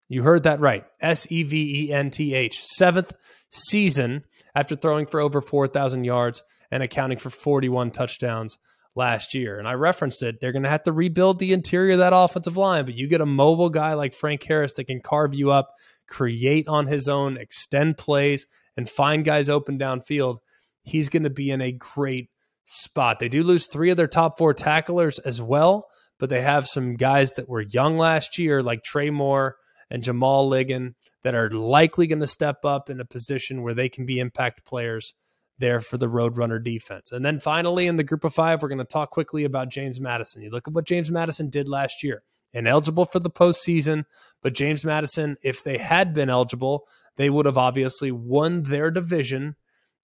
You 0.10 0.24
heard 0.24 0.44
that 0.44 0.60
right. 0.60 0.86
S 1.00 1.32
E 1.32 1.44
V 1.44 1.86
E 1.86 1.94
N 1.94 2.10
T 2.10 2.34
H. 2.34 2.64
Seventh 2.64 3.14
season 3.50 4.26
after 4.56 4.76
throwing 4.76 5.06
for 5.06 5.20
over 5.20 5.40
4,000 5.42 6.04
yards 6.04 6.44
and 6.72 6.84
accounting 6.84 7.18
for 7.18 7.30
41 7.30 7.92
touchdowns 7.92 8.58
last 8.96 9.34
year. 9.34 9.60
And 9.60 9.68
I 9.68 9.74
referenced 9.74 10.24
it. 10.24 10.40
They're 10.42 10.52
going 10.52 10.64
to 10.64 10.70
have 10.70 10.84
to 10.84 10.92
rebuild 10.92 11.40
the 11.40 11.54
interior 11.54 11.94
of 11.94 12.00
that 12.00 12.14
offensive 12.14 12.58
line, 12.58 12.86
but 12.86 12.96
you 12.96 13.08
get 13.08 13.22
a 13.22 13.26
mobile 13.26 13.70
guy 13.70 13.94
like 13.94 14.14
Frank 14.14 14.44
Harris 14.44 14.74
that 14.74 14.86
can 14.86 15.00
carve 15.00 15.34
you 15.34 15.52
up, 15.52 15.74
create 16.10 16.68
on 16.68 16.88
his 16.88 17.08
own, 17.08 17.38
extend 17.38 17.98
plays, 17.98 18.48
and 18.76 18.90
find 18.90 19.24
guys 19.24 19.50
open 19.50 19.80
downfield. 19.80 20.38
He's 20.84 21.10
going 21.10 21.24
to 21.24 21.30
be 21.30 21.52
in 21.52 21.62
a 21.62 21.72
great 21.72 22.30
spot. 22.66 23.20
They 23.20 23.30
do 23.30 23.44
lose 23.44 23.68
three 23.68 23.90
of 23.90 23.98
their 23.98 24.08
top 24.08 24.38
four 24.38 24.54
tacklers 24.54 25.20
as 25.20 25.42
well, 25.42 25.88
but 26.20 26.30
they 26.30 26.42
have 26.42 26.68
some 26.68 26.96
guys 26.96 27.34
that 27.34 27.50
were 27.50 27.62
young 27.62 27.98
last 27.98 28.38
year, 28.38 28.62
like 28.62 28.84
Trey 28.84 29.10
Moore 29.10 29.56
and 29.90 30.04
Jamal 30.04 30.50
Ligon, 30.50 30.94
that 31.24 31.36
are 31.36 31.50
likely 31.50 32.08
going 32.08 32.20
to 32.20 32.28
step 32.28 32.64
up 32.64 32.90
in 32.90 33.00
a 33.00 33.06
position 33.06 33.62
where 33.64 33.74
they 33.74 33.90
can 33.90 34.06
be 34.06 34.20
impact 34.20 34.66
players 34.66 35.14
there 35.58 35.80
for 35.80 35.98
the 35.98 36.08
Roadrunner 36.08 36.64
defense. 36.64 37.12
And 37.12 37.24
then 37.24 37.40
finally, 37.40 37.88
in 37.88 37.98
the 37.98 38.04
group 38.04 38.24
of 38.24 38.34
five, 38.34 38.62
we're 38.62 38.70
going 38.70 38.80
to 38.80 38.86
talk 38.86 39.12
quickly 39.12 39.44
about 39.44 39.70
James 39.70 40.00
Madison. 40.00 40.42
You 40.42 40.50
look 40.50 40.68
at 40.68 40.74
what 40.74 40.86
James 40.86 41.12
Madison 41.12 41.50
did 41.50 41.68
last 41.68 42.04
year, 42.04 42.24
ineligible 42.54 43.06
for 43.06 43.20
the 43.20 43.30
postseason, 43.30 44.06
but 44.42 44.54
James 44.54 44.84
Madison, 44.84 45.38
if 45.44 45.64
they 45.64 45.78
had 45.78 46.14
been 46.14 46.30
eligible, 46.30 46.88
they 47.16 47.30
would 47.30 47.46
have 47.46 47.58
obviously 47.58 48.12
won 48.12 48.64
their 48.64 48.92
division 48.92 49.56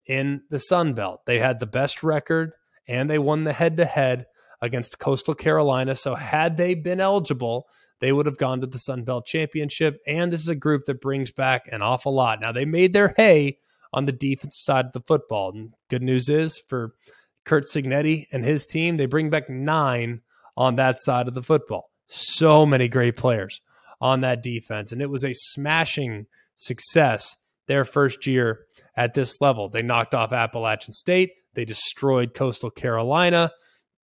in 0.06 0.44
the 0.50 0.60
Sun 0.60 0.94
Belt. 0.94 1.22
They 1.26 1.40
had 1.40 1.60
the 1.60 1.66
best 1.66 2.04
record 2.04 2.52
and 2.88 3.10
they 3.10 3.20
won 3.20 3.44
the 3.44 3.54
head 3.54 3.78
to 3.78 3.86
head 3.86 4.26
against 4.62 5.00
Coastal 5.00 5.36
Carolina. 5.36 5.96
So, 5.96 6.16
had 6.16 6.58
they 6.58 6.76
been 6.76 7.00
eligible, 7.00 7.68
they 8.00 8.12
would 8.12 8.26
have 8.26 8.38
gone 8.38 8.62
to 8.62 8.68
the 8.68 8.78
Sun 8.78 9.04
Belt 9.04 9.26
Championship. 9.26 10.00
And 10.06 10.32
this 10.32 10.42
is 10.42 10.50
a 10.50 10.56
group 10.56 10.86
that 10.86 11.02
brings 11.02 11.32
back 11.32 11.68
an 11.72 11.82
awful 11.82 12.14
lot. 12.14 12.40
Now, 12.42 12.52
they 12.52 12.66
made 12.66 12.94
their 12.94 13.14
hay 13.18 13.58
on 13.94 14.06
the 14.06 14.12
defensive 14.12 14.60
side 14.60 14.86
of 14.86 14.92
the 14.92 15.02
football. 15.02 15.52
And 15.54 15.74
good 15.90 16.04
news 16.04 16.30
is 16.30 16.60
for 16.60 16.94
Curt 17.46 17.66
Cignetti 17.66 18.26
and 18.32 18.44
his 18.44 18.66
team, 18.66 18.98
they 18.98 19.06
bring 19.06 19.30
back 19.30 19.50
nine 19.50 20.22
on 20.58 20.76
that 20.76 20.98
side 20.98 21.28
of 21.28 21.34
the 21.34 21.44
football. 21.44 21.90
So 22.08 22.66
many 22.66 22.88
great 22.88 23.16
players 23.16 23.62
on 24.02 24.22
that 24.22 24.44
defense. 24.44 24.92
And 24.92 25.02
it 25.02 25.10
was 25.10 25.24
a 25.24 25.34
smashing 25.34 26.28
success 26.56 27.36
their 27.68 27.86
first 27.86 28.28
year 28.28 28.66
at 28.96 29.14
this 29.14 29.42
level. 29.42 29.70
They 29.70 29.82
knocked 29.82 30.14
off 30.14 30.32
Appalachian 30.32 30.94
State, 30.94 31.32
they 31.54 31.66
destroyed 31.66 32.34
Coastal 32.34 32.70
Carolina. 32.70 33.52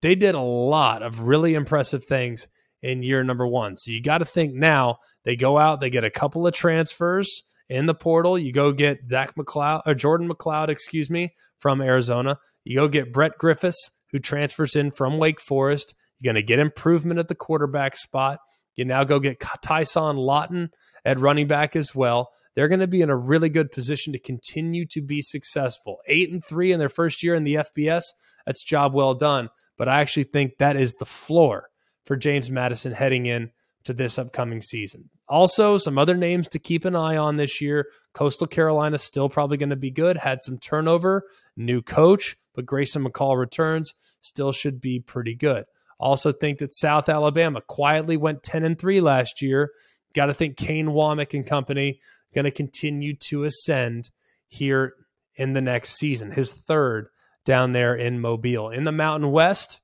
They 0.00 0.16
did 0.16 0.34
a 0.34 0.40
lot 0.40 1.02
of 1.02 1.28
really 1.28 1.54
impressive 1.54 2.04
things 2.04 2.48
in 2.82 3.04
year 3.04 3.22
number 3.22 3.46
one. 3.46 3.76
So 3.76 3.92
you 3.92 4.02
got 4.02 4.18
to 4.18 4.24
think 4.24 4.52
now 4.52 4.98
they 5.24 5.36
go 5.36 5.58
out, 5.58 5.80
they 5.80 5.90
get 5.90 6.02
a 6.02 6.10
couple 6.10 6.46
of 6.46 6.54
transfers 6.54 7.44
in 7.68 7.86
the 7.86 7.94
portal. 7.94 8.36
You 8.36 8.52
go 8.52 8.72
get 8.72 9.06
Zach 9.06 9.34
McCloud 9.36 9.82
or 9.86 9.94
Jordan 9.94 10.28
McCloud, 10.28 10.68
excuse 10.68 11.08
me, 11.08 11.32
from 11.58 11.80
Arizona. 11.80 12.38
You 12.64 12.76
go 12.76 12.88
get 12.88 13.12
Brett 13.12 13.38
Griffis, 13.40 13.76
who 14.10 14.18
transfers 14.18 14.74
in 14.74 14.90
from 14.90 15.18
Wake 15.18 15.40
Forest. 15.40 15.94
You're 16.22 16.32
going 16.32 16.42
to 16.42 16.46
get 16.46 16.60
improvement 16.60 17.18
at 17.18 17.28
the 17.28 17.34
quarterback 17.34 17.96
spot. 17.96 18.38
You 18.76 18.84
now 18.84 19.04
go 19.04 19.18
get 19.18 19.42
Tyson 19.62 20.16
Lawton 20.16 20.70
at 21.04 21.18
running 21.18 21.48
back 21.48 21.74
as 21.74 21.94
well. 21.94 22.30
They're 22.54 22.68
going 22.68 22.80
to 22.80 22.86
be 22.86 23.02
in 23.02 23.10
a 23.10 23.16
really 23.16 23.48
good 23.48 23.70
position 23.70 24.12
to 24.12 24.18
continue 24.18 24.86
to 24.86 25.02
be 25.02 25.20
successful. 25.20 25.98
Eight 26.06 26.30
and 26.30 26.44
three 26.44 26.72
in 26.72 26.78
their 26.78 26.88
first 26.88 27.22
year 27.22 27.34
in 27.34 27.44
the 27.44 27.56
FBS. 27.56 28.02
That's 28.46 28.62
job 28.62 28.94
well 28.94 29.14
done. 29.14 29.50
But 29.76 29.88
I 29.88 30.00
actually 30.00 30.24
think 30.24 30.58
that 30.58 30.76
is 30.76 30.94
the 30.94 31.04
floor 31.04 31.68
for 32.04 32.16
James 32.16 32.50
Madison 32.50 32.92
heading 32.92 33.26
in 33.26 33.50
to 33.84 33.92
this 33.92 34.18
upcoming 34.18 34.62
season. 34.62 35.10
Also, 35.28 35.78
some 35.78 35.98
other 35.98 36.16
names 36.16 36.46
to 36.48 36.58
keep 36.58 36.84
an 36.84 36.94
eye 36.94 37.16
on 37.16 37.36
this 37.36 37.60
year. 37.60 37.86
Coastal 38.12 38.46
Carolina 38.46 38.98
still 38.98 39.28
probably 39.28 39.56
going 39.56 39.70
to 39.70 39.76
be 39.76 39.90
good. 39.90 40.18
Had 40.18 40.42
some 40.42 40.58
turnover, 40.58 41.24
new 41.56 41.82
coach, 41.82 42.36
but 42.54 42.66
Grayson 42.66 43.04
McCall 43.04 43.38
returns, 43.38 43.94
still 44.20 44.52
should 44.52 44.80
be 44.80 45.00
pretty 45.00 45.34
good. 45.34 45.64
Also 45.98 46.32
think 46.32 46.58
that 46.58 46.72
South 46.72 47.08
Alabama 47.08 47.60
quietly 47.60 48.16
went 48.16 48.42
10 48.42 48.64
and 48.64 48.78
3 48.78 49.00
last 49.00 49.40
year. 49.42 49.70
Got 50.14 50.26
to 50.26 50.34
think 50.34 50.56
Kane 50.56 50.88
Wommack 50.88 51.34
and 51.34 51.46
company 51.46 52.00
going 52.34 52.44
to 52.44 52.50
continue 52.50 53.14
to 53.28 53.44
ascend 53.44 54.10
here 54.48 54.94
in 55.36 55.52
the 55.52 55.60
next 55.60 55.98
season. 55.98 56.32
His 56.32 56.52
third 56.52 57.08
down 57.44 57.72
there 57.72 57.94
in 57.94 58.20
Mobile. 58.20 58.70
In 58.70 58.84
the 58.84 58.92
Mountain 58.92 59.30
West, 59.30 59.80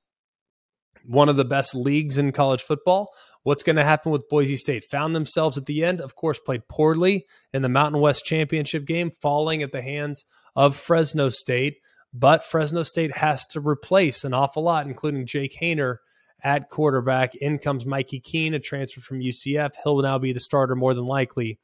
one 1.05 1.29
of 1.29 1.35
the 1.35 1.45
best 1.45 1.75
leagues 1.75 2.17
in 2.17 2.31
college 2.31 2.61
football. 2.61 3.11
What's 3.43 3.63
going 3.63 3.77
to 3.77 3.83
happen 3.83 4.11
with 4.11 4.29
Boise 4.29 4.57
State? 4.57 4.83
Found 4.85 5.15
themselves 5.15 5.57
at 5.57 5.65
the 5.65 5.83
end, 5.83 6.01
of 6.01 6.15
course, 6.15 6.39
played 6.39 6.67
poorly 6.67 7.25
in 7.53 7.61
the 7.61 7.69
Mountain 7.69 8.01
West 8.01 8.25
championship 8.25 8.85
game, 8.85 9.11
falling 9.21 9.63
at 9.63 9.71
the 9.71 9.81
hands 9.81 10.25
of 10.55 10.75
Fresno 10.75 11.29
State. 11.29 11.77
But 12.13 12.43
Fresno 12.43 12.83
State 12.83 13.17
has 13.17 13.45
to 13.47 13.59
replace 13.59 14.23
an 14.23 14.33
awful 14.33 14.63
lot, 14.63 14.87
including 14.87 15.25
Jake 15.25 15.57
Haener 15.61 15.97
at 16.43 16.69
quarterback. 16.69 17.35
In 17.35 17.59
comes 17.59 17.85
Mikey 17.85 18.19
Keene, 18.19 18.53
a 18.53 18.59
transfer 18.59 19.01
from 19.01 19.19
UCF. 19.19 19.71
He'll 19.83 20.01
now 20.01 20.17
be 20.17 20.33
the 20.33 20.39
starter 20.39 20.75
more 20.75 20.93
than 20.93 21.05
likely 21.05 21.59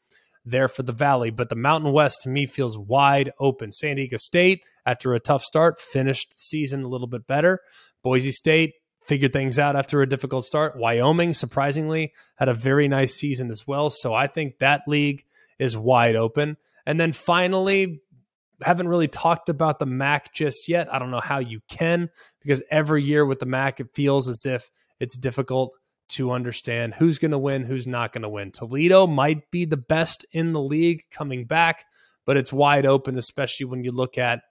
there 0.46 0.68
for 0.68 0.84
the 0.84 0.92
Valley. 0.92 1.32
But 1.32 1.50
the 1.50 1.56
Mountain 1.56 1.92
West 1.92 2.22
to 2.22 2.30
me 2.30 2.46
feels 2.46 2.78
wide 2.78 3.32
open. 3.40 3.72
San 3.72 3.96
Diego 3.96 4.18
State, 4.18 4.64
after 4.86 5.14
a 5.14 5.20
tough 5.20 5.42
start, 5.42 5.80
finished 5.80 6.32
the 6.32 6.38
season 6.38 6.84
a 6.84 6.88
little 6.88 7.08
bit 7.08 7.26
better. 7.26 7.60
Boise 8.04 8.32
State 8.32 8.74
figured 9.08 9.34
things 9.34 9.60
out 9.60 9.76
after 9.76 10.02
a 10.02 10.10
difficult 10.10 10.46
start. 10.46 10.78
Wyoming, 10.78 11.34
surprisingly, 11.34 12.14
had 12.36 12.50
a 12.50 12.54
very 12.54 12.88
nice 12.88 13.16
season 13.16 13.50
as 13.50 13.66
well. 13.68 13.90
So 13.90 14.14
I 14.14 14.28
think 14.28 14.60
that 14.60 14.88
league 14.88 15.24
is 15.58 15.78
wide 15.78 16.16
open. 16.16 16.58
And 16.86 17.00
then 17.00 17.14
finally, 17.14 18.02
haven't 18.62 18.88
really 18.88 19.08
talked 19.08 19.50
about 19.50 19.80
the 19.80 19.86
MAC 19.86 20.34
just 20.34 20.68
yet. 20.68 20.94
I 20.94 21.00
don't 21.00 21.12
know 21.12 21.20
how 21.20 21.40
you 21.40 21.62
can 21.70 22.10
because 22.42 22.64
every 22.72 23.04
year 23.04 23.26
with 23.26 23.40
the 23.40 23.46
MAC, 23.46 23.80
it 23.80 23.88
feels 23.94 24.28
as 24.28 24.46
if 24.46 24.70
it's 25.00 25.18
difficult 25.18 25.72
to 26.08 26.32
understand 26.32 26.94
who's 26.94 27.20
going 27.20 27.32
to 27.32 27.38
win, 27.38 27.64
who's 27.64 27.88
not 27.88 28.12
going 28.12 28.22
to 28.22 28.30
win. 28.30 28.52
Toledo 28.52 29.08
might 29.08 29.50
be 29.52 29.66
the 29.66 29.78
best 29.78 30.26
in 30.32 30.54
the 30.54 30.62
league 30.62 31.02
coming 31.12 31.46
back, 31.46 31.86
but 32.26 32.38
it's 32.38 32.54
wide 32.54 32.86
open, 32.86 33.18
especially 33.18 33.66
when 33.66 33.84
you 33.84 33.92
look 33.92 34.18
at 34.18 34.42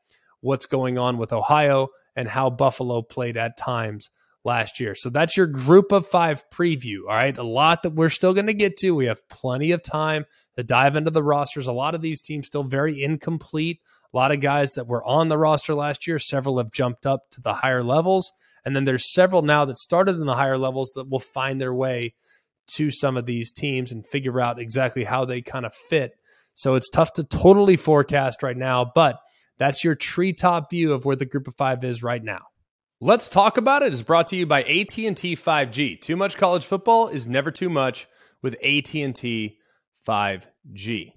what's 0.40 0.66
going 0.66 0.98
on 0.98 1.16
with 1.16 1.32
Ohio 1.32 1.88
and 2.16 2.28
how 2.28 2.50
Buffalo 2.50 3.02
played 3.02 3.36
at 3.36 3.56
times 3.56 4.10
last 4.44 4.78
year. 4.78 4.94
So 4.94 5.08
that's 5.08 5.36
your 5.36 5.46
group 5.46 5.90
of 5.90 6.06
five 6.06 6.44
preview. 6.50 7.00
All 7.08 7.16
right. 7.16 7.36
A 7.36 7.42
lot 7.42 7.82
that 7.82 7.94
we're 7.94 8.10
still 8.10 8.34
going 8.34 8.46
to 8.46 8.54
get 8.54 8.76
to. 8.78 8.94
We 8.94 9.06
have 9.06 9.28
plenty 9.28 9.72
of 9.72 9.82
time 9.82 10.26
to 10.56 10.62
dive 10.62 10.96
into 10.96 11.10
the 11.10 11.22
rosters. 11.22 11.66
A 11.66 11.72
lot 11.72 11.94
of 11.94 12.02
these 12.02 12.20
teams 12.20 12.46
still 12.46 12.62
very 12.62 13.02
incomplete. 13.02 13.80
A 14.12 14.16
lot 14.16 14.32
of 14.32 14.40
guys 14.40 14.74
that 14.74 14.86
were 14.86 15.04
on 15.04 15.28
the 15.28 15.38
roster 15.38 15.74
last 15.74 16.06
year, 16.06 16.18
several 16.18 16.58
have 16.58 16.70
jumped 16.70 17.06
up 17.06 17.30
to 17.30 17.40
the 17.40 17.54
higher 17.54 17.82
levels. 17.82 18.30
And 18.64 18.76
then 18.76 18.84
there's 18.84 19.12
several 19.12 19.42
now 19.42 19.64
that 19.64 19.78
started 19.78 20.16
in 20.16 20.26
the 20.26 20.34
higher 20.34 20.58
levels 20.58 20.92
that 20.94 21.08
will 21.08 21.18
find 21.18 21.60
their 21.60 21.74
way 21.74 22.14
to 22.66 22.90
some 22.90 23.16
of 23.16 23.26
these 23.26 23.52
teams 23.52 23.92
and 23.92 24.06
figure 24.06 24.40
out 24.40 24.58
exactly 24.58 25.04
how 25.04 25.24
they 25.24 25.42
kind 25.42 25.66
of 25.66 25.74
fit. 25.74 26.12
So 26.54 26.74
it's 26.76 26.88
tough 26.88 27.12
to 27.14 27.24
totally 27.24 27.76
forecast 27.76 28.42
right 28.42 28.56
now, 28.56 28.90
but 28.94 29.18
that's 29.58 29.84
your 29.84 29.94
treetop 29.94 30.70
view 30.70 30.92
of 30.92 31.04
where 31.04 31.16
the 31.16 31.26
group 31.26 31.48
of 31.48 31.54
five 31.56 31.84
is 31.84 32.02
right 32.02 32.22
now. 32.22 32.46
Let's 33.04 33.28
talk 33.28 33.58
about 33.58 33.82
it 33.82 33.92
is 33.92 34.02
brought 34.02 34.28
to 34.28 34.36
you 34.36 34.46
by 34.46 34.62
AT&T 34.62 35.36
5G. 35.36 36.00
Too 36.00 36.16
much 36.16 36.38
college 36.38 36.64
football 36.64 37.08
is 37.08 37.26
never 37.26 37.50
too 37.50 37.68
much 37.68 38.08
with 38.40 38.54
AT&T 38.64 39.58
5G. 40.08 41.12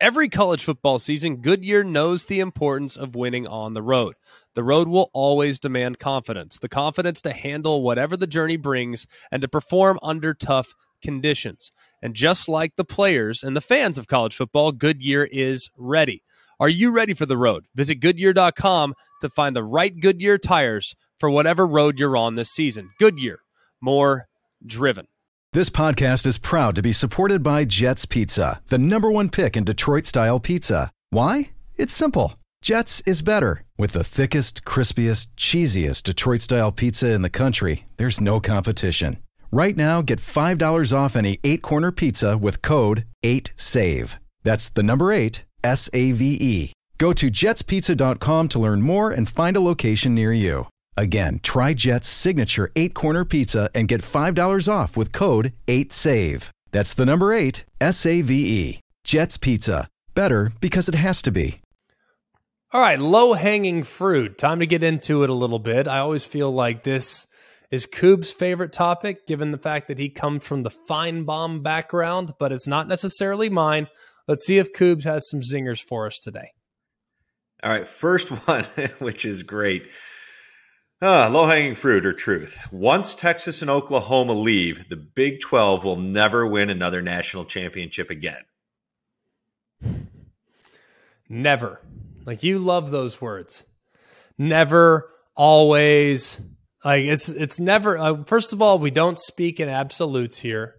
Every 0.00 0.30
college 0.30 0.64
football 0.64 0.98
season, 0.98 1.42
Goodyear 1.42 1.84
knows 1.84 2.24
the 2.24 2.40
importance 2.40 2.96
of 2.96 3.16
winning 3.16 3.46
on 3.46 3.74
the 3.74 3.82
road. 3.82 4.14
The 4.54 4.64
road 4.64 4.88
will 4.88 5.10
always 5.12 5.58
demand 5.58 5.98
confidence 5.98 6.58
the 6.58 6.70
confidence 6.70 7.20
to 7.20 7.34
handle 7.34 7.82
whatever 7.82 8.16
the 8.16 8.26
journey 8.26 8.56
brings 8.56 9.06
and 9.30 9.42
to 9.42 9.48
perform 9.48 9.98
under 10.02 10.32
tough 10.32 10.74
conditions. 11.02 11.70
And 12.00 12.14
just 12.14 12.48
like 12.48 12.76
the 12.76 12.84
players 12.86 13.44
and 13.44 13.54
the 13.54 13.60
fans 13.60 13.98
of 13.98 14.06
college 14.06 14.36
football, 14.36 14.72
Goodyear 14.72 15.24
is 15.24 15.68
ready. 15.76 16.22
Are 16.60 16.68
you 16.68 16.90
ready 16.90 17.14
for 17.14 17.24
the 17.24 17.36
road? 17.36 17.66
Visit 17.76 17.96
Goodyear.com 17.96 18.94
to 19.20 19.28
find 19.28 19.54
the 19.54 19.62
right 19.62 19.94
Goodyear 20.00 20.38
tires 20.38 20.96
for 21.20 21.30
whatever 21.30 21.64
road 21.64 22.00
you're 22.00 22.16
on 22.16 22.34
this 22.34 22.50
season. 22.50 22.90
Goodyear, 22.98 23.38
more 23.80 24.26
driven. 24.66 25.06
This 25.52 25.70
podcast 25.70 26.26
is 26.26 26.36
proud 26.36 26.74
to 26.74 26.82
be 26.82 26.92
supported 26.92 27.44
by 27.44 27.64
Jets 27.64 28.06
Pizza, 28.06 28.60
the 28.70 28.78
number 28.78 29.08
one 29.08 29.28
pick 29.28 29.56
in 29.56 29.62
Detroit 29.62 30.04
style 30.04 30.40
pizza. 30.40 30.90
Why? 31.10 31.50
It's 31.76 31.94
simple. 31.94 32.34
Jets 32.60 33.02
is 33.06 33.22
better. 33.22 33.64
With 33.78 33.92
the 33.92 34.02
thickest, 34.02 34.64
crispiest, 34.64 35.28
cheesiest 35.36 36.02
Detroit 36.02 36.40
style 36.40 36.72
pizza 36.72 37.12
in 37.12 37.22
the 37.22 37.30
country, 37.30 37.86
there's 37.98 38.20
no 38.20 38.40
competition. 38.40 39.18
Right 39.52 39.76
now, 39.76 40.02
get 40.02 40.18
$5 40.18 40.92
off 40.92 41.14
any 41.14 41.38
eight 41.44 41.62
corner 41.62 41.92
pizza 41.92 42.36
with 42.36 42.62
code 42.62 43.04
8SAVE. 43.24 44.18
That's 44.42 44.70
the 44.70 44.82
number 44.82 45.12
eight 45.12 45.44
S 45.62 45.90
A 45.92 46.12
V 46.12 46.38
E. 46.40 46.72
Go 46.98 47.12
to 47.12 47.30
jetspizza.com 47.30 48.48
to 48.48 48.58
learn 48.58 48.82
more 48.82 49.10
and 49.10 49.28
find 49.28 49.56
a 49.56 49.60
location 49.60 50.14
near 50.14 50.32
you. 50.32 50.66
Again, 50.96 51.38
try 51.42 51.74
Jet's 51.74 52.08
signature 52.08 52.72
eight 52.74 52.92
corner 52.92 53.24
pizza 53.24 53.70
and 53.72 53.86
get 53.86 54.02
$5 54.02 54.72
off 54.72 54.96
with 54.96 55.12
code 55.12 55.52
8SAVE. 55.68 56.50
That's 56.72 56.92
the 56.92 57.06
number 57.06 57.32
eight, 57.32 57.64
S 57.80 58.04
A 58.04 58.22
V 58.22 58.34
E. 58.34 58.80
Jet's 59.04 59.38
Pizza. 59.38 59.88
Better 60.14 60.52
because 60.60 60.88
it 60.88 60.96
has 60.96 61.22
to 61.22 61.30
be. 61.30 61.58
All 62.72 62.80
right, 62.82 62.98
low 62.98 63.32
hanging 63.32 63.82
fruit. 63.84 64.36
Time 64.36 64.58
to 64.58 64.66
get 64.66 64.82
into 64.82 65.22
it 65.22 65.30
a 65.30 65.34
little 65.34 65.58
bit. 65.58 65.88
I 65.88 66.00
always 66.00 66.24
feel 66.24 66.50
like 66.50 66.82
this 66.82 67.26
is 67.70 67.86
Coop's 67.86 68.32
favorite 68.32 68.72
topic, 68.72 69.26
given 69.26 69.52
the 69.52 69.58
fact 69.58 69.88
that 69.88 69.98
he 69.98 70.10
comes 70.10 70.44
from 70.44 70.62
the 70.64 70.70
Finebaum 70.70 71.62
background, 71.62 72.32
but 72.38 72.52
it's 72.52 72.66
not 72.66 72.88
necessarily 72.88 73.48
mine. 73.48 73.88
Let's 74.28 74.44
see 74.44 74.58
if 74.58 74.74
Coobs 74.74 75.04
has 75.04 75.28
some 75.28 75.40
zingers 75.40 75.82
for 75.82 76.06
us 76.06 76.18
today. 76.18 76.52
All 77.62 77.72
right, 77.72 77.88
first 77.88 78.28
one, 78.46 78.64
which 78.98 79.24
is 79.24 79.42
great. 79.42 79.88
Ah, 81.00 81.28
low 81.32 81.46
hanging 81.46 81.74
fruit 81.74 82.04
or 82.04 82.12
truth. 82.12 82.58
Once 82.70 83.14
Texas 83.14 83.62
and 83.62 83.70
Oklahoma 83.70 84.34
leave, 84.34 84.88
the 84.88 84.96
Big 84.96 85.40
12 85.40 85.84
will 85.84 85.96
never 85.96 86.46
win 86.46 86.70
another 86.70 87.00
national 87.00 87.46
championship 87.46 88.10
again. 88.10 88.42
Never. 91.28 91.80
Like 92.26 92.42
you 92.42 92.58
love 92.58 92.90
those 92.90 93.20
words. 93.20 93.64
Never, 94.36 95.08
always. 95.36 96.40
Like 96.84 97.04
it's 97.04 97.28
it's 97.28 97.60
never. 97.60 97.96
Uh, 97.96 98.22
first 98.24 98.52
of 98.52 98.60
all, 98.60 98.78
we 98.78 98.90
don't 98.90 99.18
speak 99.18 99.60
in 99.60 99.68
absolutes 99.68 100.38
here 100.38 100.77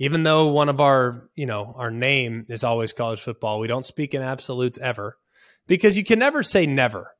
even 0.00 0.22
though 0.22 0.48
one 0.48 0.70
of 0.70 0.80
our, 0.80 1.22
you 1.36 1.44
know, 1.44 1.74
our 1.76 1.90
name 1.90 2.46
is 2.48 2.64
always 2.64 2.94
college 2.94 3.20
football, 3.20 3.60
we 3.60 3.68
don't 3.68 3.84
speak 3.84 4.14
in 4.14 4.22
absolutes 4.22 4.78
ever 4.78 5.18
because 5.66 5.98
you 5.98 6.04
can 6.04 6.18
never 6.18 6.42
say 6.42 6.64
never. 6.64 7.12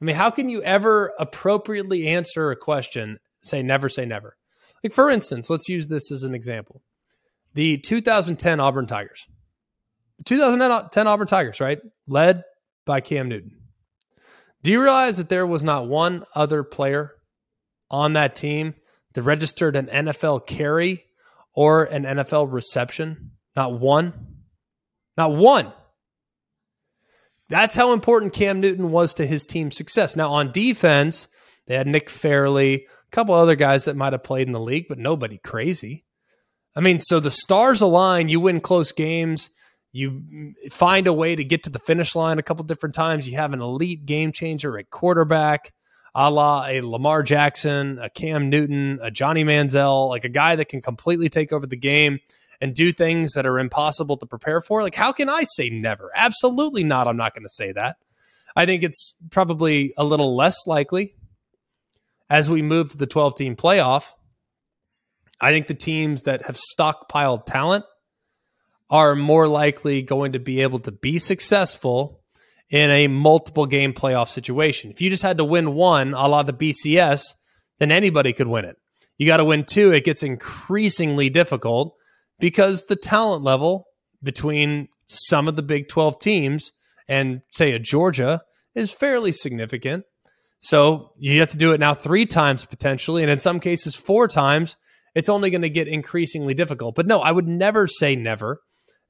I 0.00 0.04
mean, 0.04 0.14
how 0.14 0.30
can 0.30 0.48
you 0.48 0.62
ever 0.62 1.12
appropriately 1.18 2.06
answer 2.06 2.52
a 2.52 2.56
question, 2.56 3.18
say 3.42 3.60
never 3.64 3.88
say 3.88 4.06
never? 4.06 4.36
Like, 4.84 4.92
for 4.92 5.10
instance, 5.10 5.50
let's 5.50 5.68
use 5.68 5.88
this 5.88 6.12
as 6.12 6.22
an 6.22 6.34
example 6.34 6.80
the 7.54 7.78
2010 7.78 8.60
Auburn 8.60 8.86
Tigers. 8.86 9.26
2010 10.24 11.06
Auburn 11.08 11.26
Tigers, 11.26 11.60
right? 11.60 11.80
Led 12.06 12.44
by 12.86 13.00
Cam 13.00 13.28
Newton. 13.28 13.50
Do 14.62 14.70
you 14.70 14.80
realize 14.80 15.16
that 15.16 15.28
there 15.28 15.46
was 15.46 15.64
not 15.64 15.88
one 15.88 16.22
other 16.36 16.62
player 16.62 17.14
on 17.90 18.12
that 18.12 18.36
team 18.36 18.74
that 19.14 19.22
registered 19.22 19.74
an 19.74 19.86
NFL 19.86 20.46
carry 20.46 21.04
or 21.58 21.82
an 21.86 22.04
NFL 22.04 22.52
reception? 22.52 23.32
Not 23.56 23.80
one. 23.80 24.12
Not 25.16 25.32
one. 25.34 25.72
That's 27.48 27.74
how 27.74 27.92
important 27.94 28.32
Cam 28.32 28.60
Newton 28.60 28.92
was 28.92 29.14
to 29.14 29.26
his 29.26 29.44
team's 29.44 29.76
success. 29.76 30.14
Now, 30.14 30.30
on 30.30 30.52
defense, 30.52 31.26
they 31.66 31.74
had 31.74 31.88
Nick 31.88 32.10
Fairley, 32.10 32.74
a 32.74 33.10
couple 33.10 33.34
other 33.34 33.56
guys 33.56 33.86
that 33.86 33.96
might 33.96 34.12
have 34.12 34.22
played 34.22 34.46
in 34.46 34.52
the 34.52 34.60
league, 34.60 34.86
but 34.88 35.00
nobody 35.00 35.36
crazy. 35.36 36.04
I 36.76 36.80
mean, 36.80 37.00
so 37.00 37.18
the 37.18 37.32
stars 37.32 37.80
align, 37.80 38.28
you 38.28 38.38
win 38.38 38.60
close 38.60 38.92
games, 38.92 39.50
you 39.90 40.54
find 40.70 41.08
a 41.08 41.12
way 41.12 41.34
to 41.34 41.42
get 41.42 41.64
to 41.64 41.70
the 41.70 41.80
finish 41.80 42.14
line 42.14 42.38
a 42.38 42.44
couple 42.44 42.62
different 42.66 42.94
times. 42.94 43.28
You 43.28 43.36
have 43.36 43.52
an 43.52 43.62
elite 43.62 44.06
game 44.06 44.30
changer 44.30 44.78
at 44.78 44.90
quarterback, 44.90 45.72
a 46.14 46.30
la 46.30 46.66
a 46.66 46.80
Lamar 46.80 47.22
Jackson, 47.22 47.98
a 47.98 48.10
Cam 48.10 48.48
Newton, 48.48 48.98
a 49.02 49.10
Johnny 49.10 49.44
Manziel, 49.44 50.08
like 50.08 50.24
a 50.24 50.28
guy 50.28 50.56
that 50.56 50.68
can 50.68 50.80
completely 50.80 51.28
take 51.28 51.52
over 51.52 51.66
the 51.66 51.76
game 51.76 52.20
and 52.60 52.74
do 52.74 52.92
things 52.92 53.34
that 53.34 53.46
are 53.46 53.58
impossible 53.58 54.16
to 54.16 54.26
prepare 54.26 54.60
for. 54.60 54.82
Like, 54.82 54.94
how 54.94 55.12
can 55.12 55.28
I 55.28 55.44
say 55.44 55.70
never? 55.70 56.10
Absolutely 56.14 56.82
not. 56.82 57.06
I'm 57.06 57.16
not 57.16 57.34
going 57.34 57.44
to 57.44 57.48
say 57.48 57.72
that. 57.72 57.96
I 58.56 58.66
think 58.66 58.82
it's 58.82 59.14
probably 59.30 59.92
a 59.96 60.04
little 60.04 60.34
less 60.34 60.66
likely 60.66 61.14
as 62.28 62.50
we 62.50 62.62
move 62.62 62.90
to 62.90 62.96
the 62.96 63.06
12 63.06 63.36
team 63.36 63.54
playoff. 63.54 64.12
I 65.40 65.52
think 65.52 65.68
the 65.68 65.74
teams 65.74 66.22
that 66.22 66.46
have 66.46 66.58
stockpiled 66.76 67.46
talent 67.46 67.84
are 68.90 69.14
more 69.14 69.46
likely 69.46 70.02
going 70.02 70.32
to 70.32 70.38
be 70.38 70.62
able 70.62 70.80
to 70.80 70.90
be 70.90 71.18
successful 71.18 72.20
in 72.70 72.90
a 72.90 73.08
multiple 73.08 73.66
game 73.66 73.92
playoff 73.92 74.28
situation. 74.28 74.90
If 74.90 75.00
you 75.00 75.10
just 75.10 75.22
had 75.22 75.38
to 75.38 75.44
win 75.44 75.74
one, 75.74 76.12
a 76.14 76.28
la 76.28 76.42
the 76.42 76.52
BCS, 76.52 77.34
then 77.78 77.90
anybody 77.90 78.32
could 78.32 78.46
win 78.46 78.64
it. 78.64 78.76
You 79.16 79.26
got 79.26 79.38
to 79.38 79.44
win 79.44 79.64
two, 79.64 79.92
it 79.92 80.04
gets 80.04 80.22
increasingly 80.22 81.30
difficult 81.30 81.94
because 82.38 82.84
the 82.84 82.96
talent 82.96 83.42
level 83.42 83.86
between 84.22 84.88
some 85.06 85.48
of 85.48 85.56
the 85.56 85.62
Big 85.62 85.88
12 85.88 86.18
teams 86.18 86.70
and, 87.08 87.40
say, 87.50 87.72
a 87.72 87.78
Georgia 87.78 88.42
is 88.74 88.92
fairly 88.92 89.32
significant. 89.32 90.04
So 90.60 91.12
you 91.18 91.40
have 91.40 91.48
to 91.50 91.56
do 91.56 91.72
it 91.72 91.80
now 91.80 91.94
three 91.94 92.26
times 92.26 92.64
potentially, 92.64 93.22
and 93.22 93.30
in 93.30 93.38
some 93.38 93.60
cases, 93.60 93.96
four 93.96 94.28
times. 94.28 94.76
It's 95.14 95.28
only 95.28 95.50
going 95.50 95.62
to 95.62 95.70
get 95.70 95.88
increasingly 95.88 96.54
difficult. 96.54 96.94
But 96.94 97.06
no, 97.06 97.20
I 97.20 97.32
would 97.32 97.48
never 97.48 97.88
say 97.88 98.14
never 98.14 98.60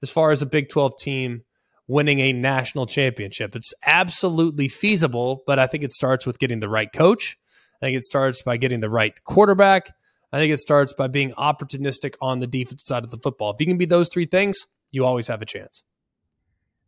as 0.00 0.10
far 0.10 0.30
as 0.30 0.40
a 0.40 0.46
Big 0.46 0.68
12 0.68 0.92
team 0.98 1.42
winning 1.88 2.20
a 2.20 2.32
national 2.32 2.86
championship. 2.86 3.56
It's 3.56 3.72
absolutely 3.86 4.68
feasible, 4.68 5.42
but 5.46 5.58
I 5.58 5.66
think 5.66 5.82
it 5.82 5.92
starts 5.92 6.26
with 6.26 6.38
getting 6.38 6.60
the 6.60 6.68
right 6.68 6.92
coach. 6.92 7.38
I 7.82 7.86
think 7.86 7.96
it 7.96 8.04
starts 8.04 8.42
by 8.42 8.58
getting 8.58 8.80
the 8.80 8.90
right 8.90 9.14
quarterback. 9.24 9.90
I 10.32 10.38
think 10.38 10.52
it 10.52 10.58
starts 10.58 10.92
by 10.92 11.08
being 11.08 11.32
opportunistic 11.32 12.14
on 12.20 12.40
the 12.40 12.46
defensive 12.46 12.86
side 12.86 13.04
of 13.04 13.10
the 13.10 13.16
football. 13.16 13.50
If 13.50 13.60
you 13.60 13.66
can 13.66 13.78
be 13.78 13.86
those 13.86 14.10
three 14.10 14.26
things, 14.26 14.66
you 14.90 15.06
always 15.06 15.26
have 15.28 15.40
a 15.40 15.46
chance. 15.46 15.82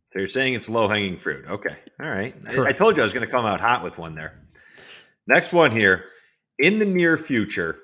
So 0.09 0.19
you're 0.19 0.29
saying 0.29 0.53
it's 0.53 0.69
low 0.69 0.87
hanging 0.87 1.17
fruit. 1.17 1.45
Okay. 1.49 1.75
All 1.99 2.09
right. 2.09 2.35
I, 2.49 2.67
I, 2.67 2.71
told 2.73 2.95
you 2.95 3.01
I 3.01 3.05
was 3.05 3.13
going 3.13 3.25
to 3.25 3.31
come 3.31 3.45
out 3.45 3.61
hot 3.61 3.83
with 3.83 3.97
one 3.97 4.13
there. 4.13 4.39
Next 5.25 5.53
one 5.53 5.71
here. 5.71 6.05
In 6.59 6.77
the 6.77 6.85
near 6.85 7.17
future, 7.17 7.79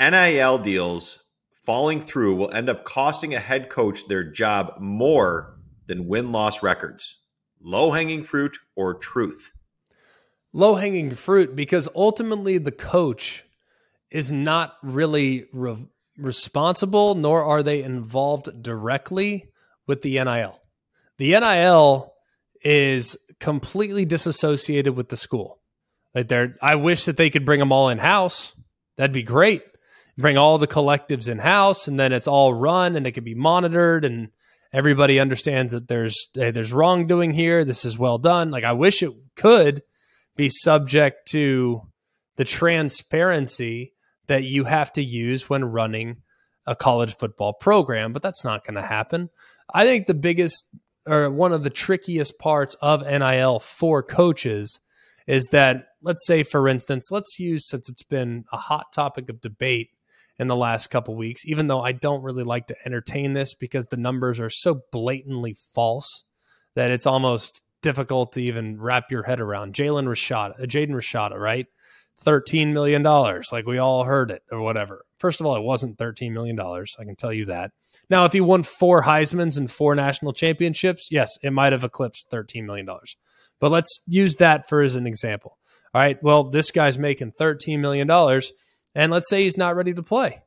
NIL 0.00 0.58
deals 0.58 1.18
falling 1.64 2.00
through 2.00 2.36
will 2.36 2.50
end 2.50 2.70
up 2.70 2.84
costing 2.84 3.34
a 3.34 3.38
head 3.38 3.68
coach 3.68 4.08
their 4.08 4.24
job 4.24 4.74
more 4.80 5.59
than 5.90 6.06
win 6.06 6.30
loss 6.30 6.62
records. 6.62 7.18
Low 7.60 7.90
hanging 7.90 8.22
fruit 8.22 8.56
or 8.76 8.94
truth? 8.94 9.50
Low 10.52 10.76
hanging 10.76 11.10
fruit 11.10 11.56
because 11.56 11.88
ultimately 11.96 12.58
the 12.58 12.70
coach 12.70 13.44
is 14.08 14.30
not 14.30 14.76
really 14.84 15.46
re- 15.52 15.88
responsible, 16.16 17.16
nor 17.16 17.42
are 17.42 17.64
they 17.64 17.82
involved 17.82 18.62
directly 18.62 19.50
with 19.88 20.02
the 20.02 20.22
NIL. 20.22 20.60
The 21.18 21.32
NIL 21.32 22.14
is 22.62 23.16
completely 23.40 24.04
disassociated 24.04 24.94
with 24.94 25.08
the 25.08 25.16
school. 25.16 25.60
Like 26.14 26.28
they 26.28 26.52
I 26.62 26.76
wish 26.76 27.04
that 27.06 27.16
they 27.16 27.30
could 27.30 27.44
bring 27.44 27.58
them 27.58 27.72
all 27.72 27.88
in 27.88 27.98
house. 27.98 28.54
That'd 28.96 29.12
be 29.12 29.24
great. 29.24 29.62
Bring 30.16 30.38
all 30.38 30.58
the 30.58 30.68
collectives 30.68 31.28
in 31.28 31.38
house, 31.38 31.88
and 31.88 31.98
then 31.98 32.12
it's 32.12 32.28
all 32.28 32.54
run, 32.54 32.94
and 32.94 33.06
it 33.06 33.12
can 33.12 33.24
be 33.24 33.34
monitored, 33.34 34.04
and 34.04 34.28
everybody 34.72 35.20
understands 35.20 35.72
that 35.72 35.88
there's 35.88 36.28
hey, 36.34 36.50
there's 36.50 36.72
wrongdoing 36.72 37.32
here. 37.32 37.64
This 37.64 37.84
is 37.84 37.98
well 37.98 38.18
done. 38.18 38.50
Like 38.50 38.64
I 38.64 38.72
wish 38.72 39.02
it 39.02 39.12
could 39.36 39.82
be 40.36 40.48
subject 40.48 41.28
to 41.30 41.82
the 42.36 42.44
transparency 42.44 43.92
that 44.26 44.44
you 44.44 44.64
have 44.64 44.92
to 44.92 45.02
use 45.02 45.50
when 45.50 45.64
running 45.64 46.16
a 46.66 46.76
college 46.76 47.16
football 47.16 47.52
program, 47.52 48.12
but 48.12 48.22
that's 48.22 48.44
not 48.44 48.64
going 48.64 48.76
to 48.76 48.82
happen. 48.82 49.28
I 49.72 49.84
think 49.84 50.06
the 50.06 50.14
biggest 50.14 50.76
or 51.06 51.30
one 51.30 51.52
of 51.52 51.64
the 51.64 51.70
trickiest 51.70 52.38
parts 52.38 52.74
of 52.76 53.06
NIL 53.06 53.58
for 53.58 54.02
coaches 54.02 54.78
is 55.26 55.46
that, 55.46 55.86
let's 56.02 56.26
say, 56.26 56.42
for 56.42 56.68
instance, 56.68 57.08
let's 57.10 57.38
use 57.38 57.68
since 57.68 57.88
it's 57.88 58.02
been 58.02 58.44
a 58.52 58.56
hot 58.56 58.86
topic 58.92 59.28
of 59.28 59.40
debate 59.40 59.90
in 60.40 60.46
the 60.46 60.56
last 60.56 60.86
couple 60.88 61.14
weeks, 61.14 61.42
even 61.44 61.66
though 61.66 61.82
I 61.82 61.92
don't 61.92 62.22
really 62.22 62.44
like 62.44 62.66
to 62.68 62.76
entertain 62.86 63.34
this 63.34 63.52
because 63.54 63.84
the 63.86 63.98
numbers 63.98 64.40
are 64.40 64.48
so 64.48 64.80
blatantly 64.90 65.54
false 65.74 66.24
that 66.74 66.90
it's 66.90 67.04
almost 67.04 67.62
difficult 67.82 68.32
to 68.32 68.40
even 68.40 68.80
wrap 68.80 69.10
your 69.10 69.22
head 69.22 69.38
around. 69.38 69.74
Jalen 69.74 70.06
Rashada, 70.06 70.52
uh, 70.58 70.64
Jaden 70.64 70.92
Rashada, 70.92 71.38
right? 71.38 71.66
$13 72.24 72.72
million. 72.72 73.02
Like 73.02 73.66
we 73.66 73.76
all 73.76 74.04
heard 74.04 74.30
it 74.30 74.42
or 74.50 74.62
whatever. 74.62 75.04
First 75.18 75.40
of 75.40 75.46
all, 75.46 75.56
it 75.56 75.62
wasn't 75.62 75.98
$13 75.98 76.32
million. 76.32 76.58
I 76.58 77.04
can 77.04 77.16
tell 77.16 77.34
you 77.34 77.44
that. 77.44 77.72
Now, 78.08 78.24
if 78.24 78.32
he 78.32 78.40
won 78.40 78.62
four 78.62 79.02
Heisman's 79.02 79.58
and 79.58 79.70
four 79.70 79.94
national 79.94 80.32
championships, 80.32 81.08
yes, 81.10 81.36
it 81.42 81.52
might 81.52 81.72
have 81.72 81.84
eclipsed 81.84 82.30
$13 82.32 82.64
million. 82.64 82.88
But 83.60 83.70
let's 83.70 84.00
use 84.06 84.36
that 84.36 84.70
for 84.70 84.80
as 84.80 84.96
an 84.96 85.06
example. 85.06 85.58
All 85.92 86.00
right. 86.00 86.22
Well, 86.22 86.44
this 86.44 86.70
guy's 86.70 86.96
making 86.96 87.32
$13 87.38 87.78
million. 87.78 88.08
And 88.94 89.12
let's 89.12 89.28
say 89.28 89.42
he's 89.42 89.56
not 89.56 89.76
ready 89.76 89.94
to 89.94 90.02
play. 90.02 90.42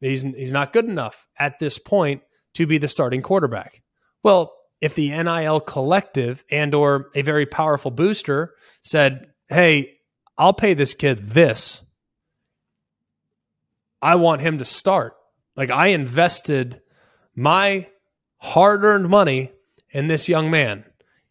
He's, 0.00 0.22
he's 0.22 0.52
not 0.52 0.72
good 0.72 0.86
enough 0.86 1.26
at 1.38 1.58
this 1.58 1.78
point 1.78 2.22
to 2.54 2.66
be 2.66 2.78
the 2.78 2.88
starting 2.88 3.22
quarterback. 3.22 3.82
Well, 4.22 4.54
if 4.80 4.94
the 4.94 5.10
NIL 5.10 5.60
collective 5.60 6.44
and 6.50 6.74
or 6.74 7.10
a 7.14 7.22
very 7.22 7.46
powerful 7.46 7.90
booster 7.90 8.54
said, 8.82 9.26
"Hey, 9.48 9.98
I'll 10.38 10.54
pay 10.54 10.72
this 10.72 10.94
kid 10.94 11.30
this. 11.30 11.82
I 14.00 14.14
want 14.14 14.40
him 14.40 14.56
to 14.58 14.64
start. 14.64 15.14
Like 15.54 15.70
I 15.70 15.88
invested 15.88 16.80
my 17.34 17.88
hard 18.38 18.82
earned 18.82 19.10
money 19.10 19.52
in 19.90 20.06
this 20.06 20.28
young 20.28 20.50
man. 20.50 20.84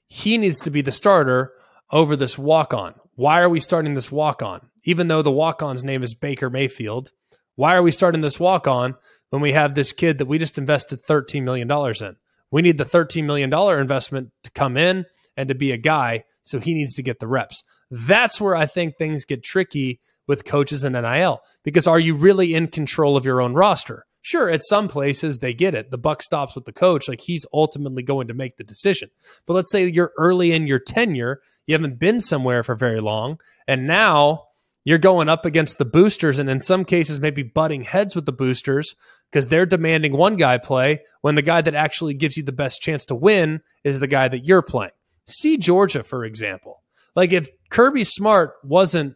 He 0.07 0.37
needs 0.37 0.59
to 0.61 0.69
be 0.71 0.81
the 0.81 0.91
starter 0.91 1.53
over 1.91 2.15
this 2.15 2.37
walk 2.37 2.73
on. 2.73 2.93
Why 3.15 3.41
are 3.41 3.49
we 3.49 3.59
starting 3.59 3.95
this 3.95 4.11
walk 4.11 4.43
on? 4.43 4.68
Even 4.83 5.07
though 5.07 5.21
the 5.21 5.31
walk 5.31 5.61
on's 5.61 5.83
name 5.83 6.03
is 6.03 6.13
Baker 6.13 6.49
Mayfield, 6.49 7.11
why 7.55 7.75
are 7.75 7.83
we 7.83 7.91
starting 7.91 8.21
this 8.21 8.39
walk 8.39 8.67
on 8.67 8.95
when 9.29 9.41
we 9.41 9.51
have 9.51 9.75
this 9.75 9.91
kid 9.91 10.17
that 10.17 10.27
we 10.27 10.37
just 10.37 10.57
invested 10.57 10.99
$13 10.99 11.43
million 11.43 11.69
in? 11.69 12.15
We 12.51 12.61
need 12.61 12.77
the 12.77 12.83
$13 12.83 13.25
million 13.25 13.53
investment 13.53 14.31
to 14.43 14.51
come 14.51 14.77
in 14.77 15.05
and 15.35 15.49
to 15.49 15.55
be 15.55 15.71
a 15.71 15.77
guy. 15.77 16.23
So 16.41 16.59
he 16.59 16.73
needs 16.73 16.95
to 16.95 17.03
get 17.03 17.19
the 17.19 17.27
reps. 17.27 17.63
That's 17.91 18.41
where 18.41 18.55
I 18.55 18.65
think 18.65 18.97
things 18.97 19.25
get 19.25 19.43
tricky 19.43 19.99
with 20.27 20.45
coaches 20.45 20.83
and 20.83 20.93
NIL 20.93 21.41
because 21.63 21.87
are 21.87 21.99
you 21.99 22.15
really 22.15 22.53
in 22.53 22.67
control 22.67 23.17
of 23.17 23.25
your 23.25 23.41
own 23.41 23.53
roster? 23.53 24.05
Sure, 24.21 24.49
at 24.49 24.63
some 24.63 24.87
places 24.87 25.39
they 25.39 25.53
get 25.53 25.73
it. 25.73 25.91
The 25.91 25.97
buck 25.97 26.21
stops 26.21 26.55
with 26.55 26.65
the 26.65 26.73
coach. 26.73 27.07
Like 27.07 27.21
he's 27.21 27.45
ultimately 27.53 28.03
going 28.03 28.27
to 28.27 28.33
make 28.33 28.57
the 28.57 28.63
decision. 28.63 29.09
But 29.45 29.53
let's 29.53 29.71
say 29.71 29.87
you're 29.87 30.11
early 30.17 30.51
in 30.51 30.67
your 30.67 30.79
tenure, 30.79 31.41
you 31.65 31.73
haven't 31.73 31.99
been 31.99 32.19
somewhere 32.19 32.61
for 32.61 32.75
very 32.75 32.99
long, 32.99 33.39
and 33.67 33.87
now 33.87 34.48
you're 34.89 34.97
going 34.97 35.29
up 35.29 35.45
against 35.45 35.77
the 35.77 35.85
boosters 35.85 36.39
and 36.39 36.49
in 36.49 36.59
some 36.59 36.83
cases 36.83 37.19
maybe 37.19 37.43
butting 37.43 37.83
heads 37.83 38.15
with 38.15 38.25
the 38.25 38.31
boosters 38.31 38.95
because 39.31 39.47
they're 39.47 39.67
demanding 39.67 40.17
one 40.17 40.35
guy 40.35 40.57
play 40.57 40.97
when 41.21 41.35
the 41.35 41.43
guy 41.43 41.61
that 41.61 41.75
actually 41.75 42.15
gives 42.15 42.35
you 42.35 42.41
the 42.41 42.51
best 42.51 42.81
chance 42.81 43.05
to 43.05 43.13
win 43.13 43.61
is 43.83 43.99
the 43.99 44.07
guy 44.07 44.27
that 44.27 44.47
you're 44.47 44.63
playing. 44.63 44.89
See 45.27 45.57
Georgia, 45.57 46.01
for 46.01 46.25
example. 46.25 46.81
Like 47.15 47.31
if 47.31 47.49
Kirby 47.69 48.03
Smart 48.03 48.53
wasn't 48.63 49.15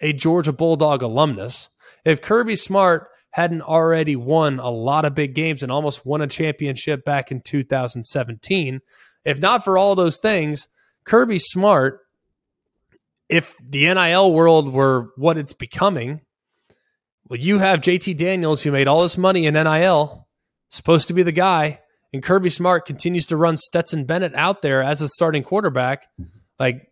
a 0.00 0.12
Georgia 0.12 0.52
Bulldog 0.52 1.00
alumnus, 1.00 1.70
if 2.04 2.20
Kirby 2.20 2.56
Smart 2.56 3.08
hadn't 3.30 3.62
already 3.62 4.16
won 4.16 4.58
a 4.58 4.68
lot 4.68 5.06
of 5.06 5.14
big 5.14 5.34
games 5.34 5.62
and 5.62 5.72
almost 5.72 6.04
won 6.04 6.20
a 6.20 6.26
championship 6.26 7.02
back 7.02 7.30
in 7.30 7.40
2017, 7.40 8.82
if 9.24 9.40
not 9.40 9.64
for 9.64 9.78
all 9.78 9.94
those 9.94 10.18
things, 10.18 10.68
Kirby 11.04 11.38
Smart 11.38 12.00
if 13.28 13.56
the 13.58 13.92
NIL 13.92 14.32
world 14.32 14.72
were 14.72 15.10
what 15.16 15.38
it's 15.38 15.52
becoming, 15.52 16.20
well, 17.28 17.40
you 17.40 17.58
have 17.58 17.80
JT 17.80 18.16
Daniels 18.16 18.62
who 18.62 18.70
made 18.70 18.88
all 18.88 19.02
this 19.02 19.16
money 19.16 19.46
in 19.46 19.54
NIL, 19.54 20.28
supposed 20.68 21.08
to 21.08 21.14
be 21.14 21.22
the 21.22 21.32
guy, 21.32 21.80
and 22.12 22.22
Kirby 22.22 22.50
Smart 22.50 22.86
continues 22.86 23.26
to 23.26 23.36
run 23.36 23.56
Stetson 23.56 24.04
Bennett 24.04 24.34
out 24.34 24.62
there 24.62 24.82
as 24.82 25.00
a 25.00 25.08
starting 25.08 25.42
quarterback. 25.42 26.06
Like 26.60 26.88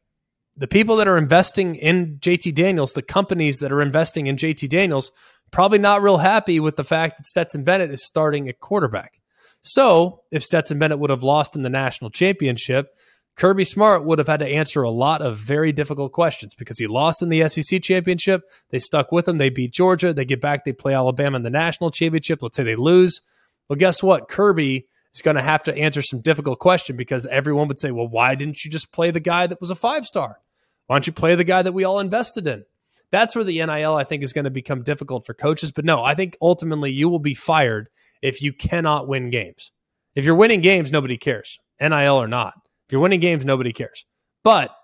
the 0.56 0.66
people 0.66 0.96
that 0.96 1.08
are 1.08 1.18
investing 1.18 1.76
in 1.76 2.18
JT 2.18 2.54
Daniels, 2.54 2.92
the 2.92 3.02
companies 3.02 3.60
that 3.60 3.72
are 3.72 3.82
investing 3.82 4.26
in 4.26 4.36
JT 4.36 4.68
Daniels, 4.68 5.12
probably 5.50 5.78
not 5.78 6.02
real 6.02 6.18
happy 6.18 6.58
with 6.60 6.76
the 6.76 6.84
fact 6.84 7.18
that 7.18 7.26
Stetson 7.26 7.62
Bennett 7.62 7.90
is 7.90 8.04
starting 8.04 8.48
at 8.48 8.58
quarterback. 8.58 9.20
So 9.62 10.22
if 10.32 10.42
Stetson 10.42 10.78
Bennett 10.78 10.98
would 10.98 11.10
have 11.10 11.22
lost 11.22 11.54
in 11.54 11.62
the 11.62 11.70
national 11.70 12.10
championship, 12.10 12.88
Kirby 13.34 13.64
Smart 13.64 14.04
would 14.04 14.18
have 14.18 14.28
had 14.28 14.40
to 14.40 14.46
answer 14.46 14.82
a 14.82 14.90
lot 14.90 15.22
of 15.22 15.38
very 15.38 15.72
difficult 15.72 16.12
questions 16.12 16.54
because 16.54 16.78
he 16.78 16.86
lost 16.86 17.22
in 17.22 17.30
the 17.30 17.48
SEC 17.48 17.82
championship. 17.82 18.42
They 18.70 18.78
stuck 18.78 19.10
with 19.10 19.26
him. 19.26 19.38
They 19.38 19.50
beat 19.50 19.72
Georgia. 19.72 20.12
They 20.12 20.24
get 20.24 20.40
back. 20.40 20.64
They 20.64 20.72
play 20.72 20.94
Alabama 20.94 21.36
in 21.36 21.42
the 21.42 21.50
national 21.50 21.90
championship. 21.90 22.42
Let's 22.42 22.56
say 22.56 22.62
they 22.62 22.76
lose. 22.76 23.22
Well, 23.68 23.78
guess 23.78 24.02
what? 24.02 24.28
Kirby 24.28 24.86
is 25.14 25.22
going 25.22 25.36
to 25.36 25.42
have 25.42 25.64
to 25.64 25.76
answer 25.76 26.02
some 26.02 26.20
difficult 26.20 26.58
question 26.58 26.96
because 26.96 27.26
everyone 27.26 27.68
would 27.68 27.78
say, 27.78 27.90
well, 27.90 28.08
why 28.08 28.34
didn't 28.34 28.64
you 28.64 28.70
just 28.70 28.92
play 28.92 29.10
the 29.10 29.20
guy 29.20 29.46
that 29.46 29.60
was 29.60 29.70
a 29.70 29.76
five 29.76 30.04
star? 30.06 30.38
Why 30.86 30.96
don't 30.96 31.06
you 31.06 31.12
play 31.12 31.34
the 31.34 31.44
guy 31.44 31.62
that 31.62 31.72
we 31.72 31.84
all 31.84 32.00
invested 32.00 32.46
in? 32.46 32.64
That's 33.10 33.36
where 33.36 33.44
the 33.44 33.64
NIL, 33.64 33.94
I 33.94 34.04
think, 34.04 34.22
is 34.22 34.32
going 34.32 34.46
to 34.46 34.50
become 34.50 34.82
difficult 34.82 35.26
for 35.26 35.34
coaches. 35.34 35.70
But 35.70 35.84
no, 35.84 36.02
I 36.02 36.14
think 36.14 36.36
ultimately 36.40 36.92
you 36.92 37.08
will 37.08 37.18
be 37.18 37.34
fired 37.34 37.88
if 38.22 38.42
you 38.42 38.52
cannot 38.52 39.06
win 39.06 39.30
games. 39.30 39.70
If 40.14 40.24
you're 40.24 40.34
winning 40.34 40.60
games, 40.60 40.90
nobody 40.90 41.18
cares, 41.18 41.58
NIL 41.80 42.16
or 42.16 42.26
not. 42.26 42.54
You're 42.92 43.00
winning 43.00 43.20
games, 43.20 43.44
nobody 43.44 43.72
cares. 43.72 44.04
But 44.44 44.76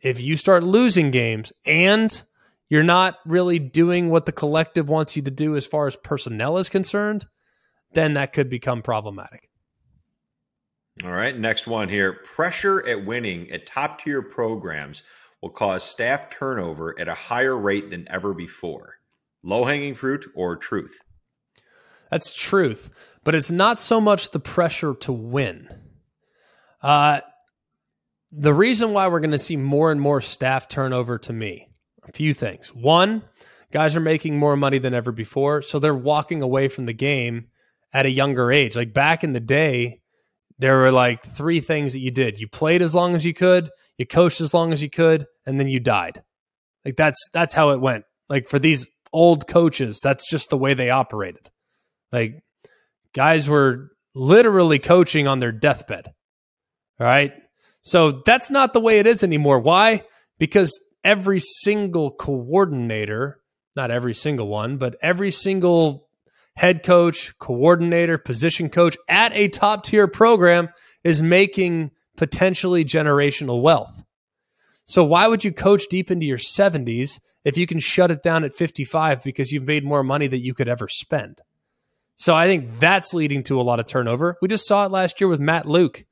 if 0.00 0.22
you 0.22 0.36
start 0.36 0.64
losing 0.64 1.10
games 1.10 1.52
and 1.66 2.22
you're 2.70 2.82
not 2.82 3.18
really 3.26 3.58
doing 3.58 4.08
what 4.08 4.26
the 4.26 4.32
collective 4.32 4.88
wants 4.88 5.16
you 5.16 5.22
to 5.22 5.30
do 5.30 5.54
as 5.54 5.66
far 5.66 5.86
as 5.86 5.96
personnel 5.96 6.58
is 6.58 6.68
concerned, 6.68 7.26
then 7.92 8.14
that 8.14 8.32
could 8.32 8.48
become 8.48 8.82
problematic. 8.82 9.48
All 11.04 11.12
right, 11.12 11.38
next 11.38 11.66
one 11.66 11.88
here. 11.88 12.14
Pressure 12.24 12.84
at 12.86 13.04
winning 13.04 13.50
at 13.50 13.66
top 13.66 14.00
tier 14.00 14.22
programs 14.22 15.02
will 15.40 15.50
cause 15.50 15.84
staff 15.84 16.30
turnover 16.30 16.98
at 16.98 17.08
a 17.08 17.14
higher 17.14 17.56
rate 17.56 17.90
than 17.90 18.08
ever 18.10 18.34
before. 18.34 18.94
Low 19.44 19.64
hanging 19.64 19.94
fruit 19.94 20.26
or 20.34 20.56
truth? 20.56 21.00
That's 22.10 22.34
truth, 22.34 23.18
but 23.22 23.34
it's 23.34 23.50
not 23.50 23.78
so 23.78 24.00
much 24.00 24.30
the 24.30 24.40
pressure 24.40 24.94
to 24.94 25.12
win. 25.12 25.68
Uh, 26.82 27.20
the 28.30 28.54
reason 28.54 28.92
why 28.92 29.08
we're 29.08 29.20
going 29.20 29.30
to 29.30 29.38
see 29.38 29.56
more 29.56 29.90
and 29.90 30.00
more 30.00 30.20
staff 30.20 30.68
turnover 30.68 31.18
to 31.18 31.32
me, 31.32 31.68
a 32.06 32.12
few 32.12 32.34
things. 32.34 32.74
One, 32.74 33.22
guys 33.72 33.96
are 33.96 34.00
making 34.00 34.38
more 34.38 34.56
money 34.56 34.78
than 34.78 34.94
ever 34.94 35.12
before, 35.12 35.62
so 35.62 35.78
they're 35.78 35.94
walking 35.94 36.42
away 36.42 36.68
from 36.68 36.86
the 36.86 36.92
game 36.92 37.46
at 37.92 38.06
a 38.06 38.10
younger 38.10 38.52
age. 38.52 38.76
Like 38.76 38.92
back 38.92 39.24
in 39.24 39.32
the 39.32 39.40
day, 39.40 40.00
there 40.58 40.78
were 40.78 40.92
like 40.92 41.22
three 41.22 41.60
things 41.60 41.92
that 41.92 42.00
you 42.00 42.10
did. 42.10 42.38
You 42.38 42.48
played 42.48 42.82
as 42.82 42.94
long 42.94 43.14
as 43.14 43.24
you 43.24 43.32
could, 43.32 43.70
you 43.96 44.06
coached 44.06 44.40
as 44.40 44.52
long 44.52 44.72
as 44.72 44.82
you 44.82 44.90
could, 44.90 45.26
and 45.46 45.58
then 45.58 45.68
you 45.68 45.80
died. 45.80 46.22
Like 46.84 46.96
that's 46.96 47.28
that's 47.32 47.54
how 47.54 47.70
it 47.70 47.80
went. 47.80 48.04
Like 48.28 48.48
for 48.48 48.58
these 48.58 48.88
old 49.12 49.46
coaches, 49.46 50.00
that's 50.02 50.28
just 50.28 50.50
the 50.50 50.58
way 50.58 50.74
they 50.74 50.90
operated. 50.90 51.50
Like 52.12 52.42
guys 53.14 53.48
were 53.48 53.90
literally 54.14 54.78
coaching 54.78 55.26
on 55.26 55.38
their 55.38 55.52
deathbed. 55.52 56.12
All 57.00 57.06
right. 57.06 57.32
So 57.82 58.22
that's 58.26 58.50
not 58.50 58.72
the 58.72 58.80
way 58.80 58.98
it 58.98 59.06
is 59.06 59.22
anymore. 59.22 59.58
Why? 59.60 60.02
Because 60.38 60.78
every 61.04 61.40
single 61.40 62.10
coordinator, 62.10 63.40
not 63.76 63.90
every 63.90 64.14
single 64.14 64.48
one, 64.48 64.76
but 64.76 64.96
every 65.00 65.30
single 65.30 66.08
head 66.56 66.82
coach, 66.82 67.38
coordinator, 67.38 68.18
position 68.18 68.68
coach 68.68 68.96
at 69.08 69.32
a 69.32 69.48
top 69.48 69.84
tier 69.84 70.08
program 70.08 70.68
is 71.04 71.22
making 71.22 71.90
potentially 72.16 72.84
generational 72.84 73.62
wealth. 73.62 74.02
So 74.84 75.04
why 75.04 75.28
would 75.28 75.44
you 75.44 75.52
coach 75.52 75.84
deep 75.88 76.10
into 76.10 76.26
your 76.26 76.38
70s 76.38 77.20
if 77.44 77.56
you 77.56 77.66
can 77.66 77.78
shut 77.78 78.10
it 78.10 78.22
down 78.22 78.42
at 78.42 78.54
55 78.54 79.22
because 79.22 79.52
you've 79.52 79.66
made 79.66 79.84
more 79.84 80.02
money 80.02 80.26
than 80.26 80.40
you 80.40 80.54
could 80.54 80.68
ever 80.68 80.88
spend? 80.88 81.40
So 82.16 82.34
I 82.34 82.46
think 82.46 82.80
that's 82.80 83.14
leading 83.14 83.44
to 83.44 83.60
a 83.60 83.62
lot 83.62 83.78
of 83.78 83.86
turnover. 83.86 84.36
We 84.42 84.48
just 84.48 84.66
saw 84.66 84.84
it 84.84 84.90
last 84.90 85.20
year 85.20 85.28
with 85.28 85.40
Matt 85.40 85.66
Luke 85.66 86.04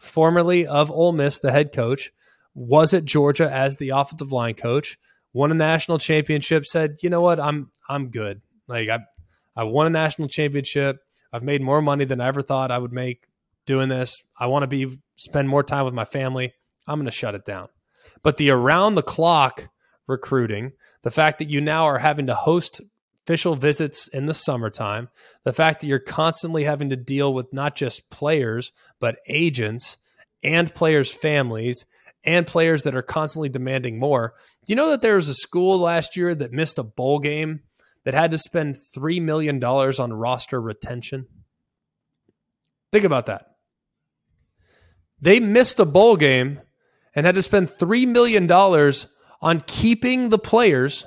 formerly 0.00 0.66
of 0.66 0.90
Ole 0.90 1.12
Miss, 1.12 1.38
the 1.38 1.52
head 1.52 1.72
coach, 1.72 2.10
was 2.54 2.92
at 2.92 3.04
Georgia 3.04 3.48
as 3.50 3.76
the 3.76 3.90
offensive 3.90 4.32
line 4.32 4.54
coach, 4.54 4.98
won 5.32 5.52
a 5.52 5.54
national 5.54 5.98
championship, 5.98 6.66
said, 6.66 6.96
you 7.02 7.10
know 7.10 7.20
what, 7.20 7.38
I'm 7.38 7.70
I'm 7.88 8.10
good. 8.10 8.40
Like 8.66 8.88
I 8.88 9.00
I 9.54 9.64
won 9.64 9.86
a 9.86 9.90
national 9.90 10.28
championship. 10.28 10.98
I've 11.32 11.44
made 11.44 11.62
more 11.62 11.80
money 11.80 12.04
than 12.04 12.20
I 12.20 12.26
ever 12.26 12.42
thought 12.42 12.72
I 12.72 12.78
would 12.78 12.92
make 12.92 13.28
doing 13.66 13.88
this. 13.88 14.24
I 14.38 14.46
want 14.46 14.64
to 14.64 14.66
be 14.66 14.98
spend 15.16 15.48
more 15.48 15.62
time 15.62 15.84
with 15.84 15.94
my 15.94 16.04
family. 16.04 16.54
I'm 16.88 16.98
going 16.98 17.04
to 17.04 17.12
shut 17.12 17.34
it 17.34 17.44
down. 17.44 17.68
But 18.22 18.36
the 18.36 18.50
around 18.50 18.94
the 18.94 19.02
clock 19.02 19.68
recruiting, 20.06 20.72
the 21.02 21.10
fact 21.10 21.38
that 21.38 21.50
you 21.50 21.60
now 21.60 21.84
are 21.84 21.98
having 21.98 22.26
to 22.26 22.34
host 22.34 22.80
official 23.30 23.54
visits 23.54 24.08
in 24.08 24.26
the 24.26 24.34
summertime, 24.34 25.08
the 25.44 25.52
fact 25.52 25.80
that 25.80 25.86
you're 25.86 26.00
constantly 26.00 26.64
having 26.64 26.90
to 26.90 26.96
deal 26.96 27.32
with 27.32 27.52
not 27.52 27.76
just 27.76 28.10
players, 28.10 28.72
but 28.98 29.20
agents 29.28 29.98
and 30.42 30.74
players' 30.74 31.12
families 31.12 31.86
and 32.24 32.44
players 32.44 32.82
that 32.82 32.96
are 32.96 33.02
constantly 33.02 33.48
demanding 33.48 34.00
more. 34.00 34.34
Do 34.66 34.72
you 34.72 34.74
know 34.74 34.90
that 34.90 35.00
there 35.00 35.14
was 35.14 35.28
a 35.28 35.34
school 35.34 35.78
last 35.78 36.16
year 36.16 36.34
that 36.34 36.50
missed 36.50 36.80
a 36.80 36.82
bowl 36.82 37.20
game 37.20 37.60
that 38.02 38.14
had 38.14 38.32
to 38.32 38.38
spend 38.38 38.74
$3 38.74 39.22
million 39.22 39.62
on 39.62 40.12
roster 40.12 40.60
retention? 40.60 41.26
Think 42.90 43.04
about 43.04 43.26
that. 43.26 43.46
They 45.20 45.38
missed 45.38 45.78
a 45.78 45.84
bowl 45.84 46.16
game 46.16 46.60
and 47.14 47.26
had 47.26 47.36
to 47.36 47.42
spend 47.42 47.68
$3 47.68 48.08
million 48.08 48.50
on 49.40 49.60
keeping 49.68 50.30
the 50.30 50.38
players 50.38 51.06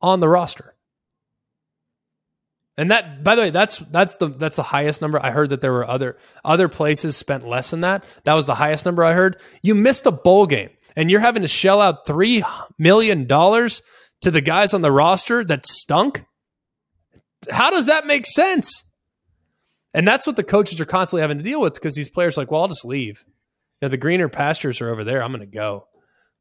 on 0.00 0.20
the 0.20 0.28
roster. 0.28 0.69
And 2.80 2.90
that, 2.90 3.22
by 3.22 3.34
the 3.34 3.42
way, 3.42 3.50
that's 3.50 3.76
that's 3.76 4.16
the 4.16 4.28
that's 4.28 4.56
the 4.56 4.62
highest 4.62 5.02
number. 5.02 5.22
I 5.22 5.32
heard 5.32 5.50
that 5.50 5.60
there 5.60 5.70
were 5.70 5.86
other 5.86 6.16
other 6.42 6.66
places 6.66 7.14
spent 7.14 7.46
less 7.46 7.70
than 7.70 7.82
that. 7.82 8.06
That 8.24 8.32
was 8.32 8.46
the 8.46 8.54
highest 8.54 8.86
number 8.86 9.04
I 9.04 9.12
heard. 9.12 9.36
You 9.62 9.74
missed 9.74 10.06
a 10.06 10.10
bowl 10.10 10.46
game, 10.46 10.70
and 10.96 11.10
you're 11.10 11.20
having 11.20 11.42
to 11.42 11.46
shell 11.46 11.82
out 11.82 12.06
three 12.06 12.42
million 12.78 13.26
dollars 13.26 13.82
to 14.22 14.30
the 14.30 14.40
guys 14.40 14.72
on 14.72 14.80
the 14.80 14.90
roster 14.90 15.44
that 15.44 15.66
stunk. 15.66 16.24
How 17.50 17.70
does 17.70 17.84
that 17.84 18.06
make 18.06 18.24
sense? 18.24 18.90
And 19.92 20.08
that's 20.08 20.26
what 20.26 20.36
the 20.36 20.42
coaches 20.42 20.80
are 20.80 20.86
constantly 20.86 21.20
having 21.20 21.36
to 21.36 21.44
deal 21.44 21.60
with 21.60 21.74
because 21.74 21.96
these 21.96 22.08
players 22.08 22.38
are 22.38 22.40
like, 22.40 22.50
well, 22.50 22.62
I'll 22.62 22.68
just 22.68 22.86
leave. 22.86 23.26
You 23.82 23.86
know, 23.86 23.88
the 23.90 23.98
greener 23.98 24.30
pastures 24.30 24.80
are 24.80 24.88
over 24.88 25.04
there. 25.04 25.22
I'm 25.22 25.32
going 25.32 25.40
to 25.40 25.54
go. 25.54 25.86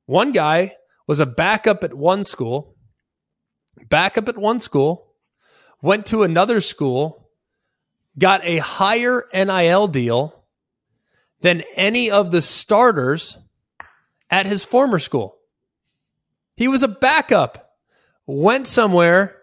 One 0.05 0.31
guy 0.31 0.77
was 1.05 1.19
a 1.19 1.25
backup 1.25 1.83
at 1.83 1.93
one 1.93 2.23
school, 2.23 2.77
backup 3.89 4.29
at 4.29 4.37
one 4.37 4.61
school 4.61 5.08
went 5.81 6.05
to 6.07 6.23
another 6.23 6.61
school, 6.61 7.29
got 8.17 8.43
a 8.43 8.57
higher 8.57 9.23
NIL 9.33 9.87
deal 9.87 10.43
than 11.41 11.63
any 11.75 12.11
of 12.11 12.31
the 12.31 12.41
starters 12.41 13.37
at 14.29 14.45
his 14.45 14.65
former 14.65 14.99
school. 14.99 15.37
He 16.55 16.67
was 16.67 16.83
a 16.83 16.87
backup, 16.87 17.75
went 18.27 18.67
somewhere, 18.67 19.41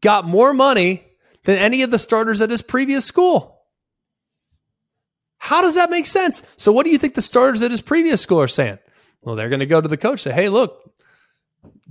got 0.00 0.24
more 0.24 0.52
money 0.52 1.04
than 1.44 1.56
any 1.56 1.82
of 1.82 1.90
the 1.90 1.98
starters 1.98 2.40
at 2.40 2.50
his 2.50 2.62
previous 2.62 3.04
school. 3.04 3.58
How 5.38 5.62
does 5.62 5.76
that 5.76 5.90
make 5.90 6.04
sense? 6.04 6.42
So, 6.58 6.70
what 6.70 6.84
do 6.84 6.90
you 6.90 6.98
think 6.98 7.14
the 7.14 7.22
starters 7.22 7.62
at 7.62 7.70
his 7.70 7.80
previous 7.80 8.20
school 8.20 8.42
are 8.42 8.48
saying? 8.48 8.78
Well, 9.22 9.36
they're 9.36 9.48
going 9.48 9.60
to 9.60 9.66
go 9.66 9.80
to 9.80 9.88
the 9.88 9.96
coach 9.96 10.20
say, 10.20 10.32
"Hey, 10.32 10.50
look, 10.50 10.92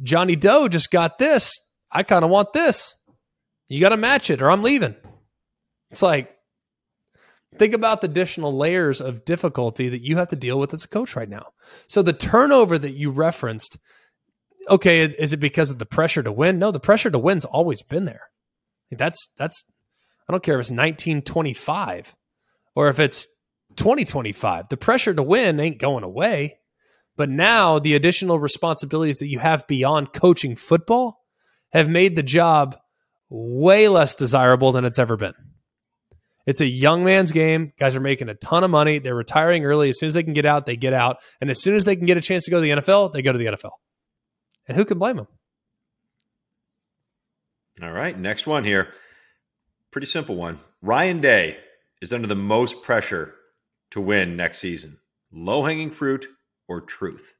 Johnny 0.03 0.35
Doe 0.35 0.67
just 0.67 0.91
got 0.91 1.17
this. 1.17 1.59
I 1.91 2.03
kind 2.03 2.23
of 2.23 2.29
want 2.29 2.53
this." 2.53 2.93
You 3.69 3.79
got 3.79 3.89
to 3.89 3.97
match 3.97 4.29
it 4.29 4.41
or 4.41 4.49
I'm 4.51 4.63
leaving. 4.63 4.95
It's 5.91 6.01
like, 6.01 6.35
think 7.55 7.73
about 7.73 8.01
the 8.01 8.07
additional 8.07 8.55
layers 8.55 8.99
of 8.99 9.25
difficulty 9.25 9.89
that 9.89 10.03
you 10.03 10.17
have 10.17 10.29
to 10.29 10.35
deal 10.35 10.59
with 10.59 10.73
as 10.73 10.83
a 10.83 10.89
coach 10.89 11.15
right 11.15 11.29
now. 11.29 11.47
So 11.87 12.01
the 12.01 12.13
turnover 12.13 12.77
that 12.77 12.93
you 12.93 13.11
referenced, 13.11 13.77
okay, 14.69 15.01
is 15.01 15.33
it 15.33 15.39
because 15.39 15.71
of 15.71 15.79
the 15.79 15.85
pressure 15.85 16.23
to 16.23 16.31
win? 16.31 16.59
No, 16.59 16.71
the 16.71 16.79
pressure 16.79 17.11
to 17.11 17.19
win's 17.19 17.45
always 17.45 17.81
been 17.83 18.05
there. 18.05 18.29
That's, 18.91 19.29
that's, 19.37 19.63
I 20.27 20.33
don't 20.33 20.43
care 20.43 20.55
if 20.55 20.61
it's 20.61 20.71
1925 20.71 22.15
or 22.75 22.89
if 22.89 22.99
it's 22.99 23.27
2025. 23.75 24.69
The 24.69 24.77
pressure 24.77 25.13
to 25.13 25.23
win 25.23 25.59
ain't 25.59 25.79
going 25.79 26.03
away. 26.03 26.55
But 27.15 27.29
now 27.29 27.79
the 27.79 27.95
additional 27.95 28.39
responsibilities 28.39 29.19
that 29.19 29.27
you 29.27 29.39
have 29.39 29.67
beyond 29.67 30.13
coaching 30.13 30.55
football 30.55 31.19
have 31.73 31.89
made 31.89 32.15
the 32.15 32.23
job 32.23 32.77
way 33.29 33.87
less 33.87 34.15
desirable 34.15 34.71
than 34.71 34.85
it's 34.85 34.99
ever 34.99 35.17
been. 35.17 35.33
It's 36.45 36.61
a 36.61 36.65
young 36.65 37.03
man's 37.03 37.31
game. 37.31 37.71
Guys 37.77 37.95
are 37.95 37.99
making 37.99 38.29
a 38.29 38.33
ton 38.33 38.63
of 38.63 38.71
money. 38.71 38.97
They're 38.97 39.13
retiring 39.13 39.65
early. 39.65 39.89
As 39.89 39.99
soon 39.99 40.07
as 40.07 40.15
they 40.15 40.23
can 40.23 40.33
get 40.33 40.45
out, 40.45 40.65
they 40.65 40.75
get 40.75 40.93
out. 40.93 41.17
And 41.39 41.49
as 41.49 41.61
soon 41.61 41.75
as 41.75 41.85
they 41.85 41.95
can 41.95 42.07
get 42.07 42.17
a 42.17 42.21
chance 42.21 42.45
to 42.45 42.51
go 42.51 42.57
to 42.57 42.61
the 42.61 42.81
NFL, 42.81 43.13
they 43.13 43.21
go 43.21 43.31
to 43.31 43.37
the 43.37 43.45
NFL. 43.45 43.71
And 44.67 44.75
who 44.75 44.85
can 44.85 44.97
blame 44.97 45.17
them? 45.17 45.27
All 47.81 47.91
right, 47.91 48.17
next 48.17 48.47
one 48.47 48.65
here. 48.65 48.89
Pretty 49.91 50.07
simple 50.07 50.35
one. 50.35 50.57
Ryan 50.81 51.21
Day 51.21 51.57
is 52.01 52.13
under 52.13 52.27
the 52.27 52.35
most 52.35 52.83
pressure 52.83 53.35
to 53.91 54.01
win 54.01 54.35
next 54.35 54.59
season. 54.59 54.97
Low 55.31 55.63
hanging 55.63 55.91
fruit 55.91 56.27
or 56.67 56.81
truth? 56.81 57.35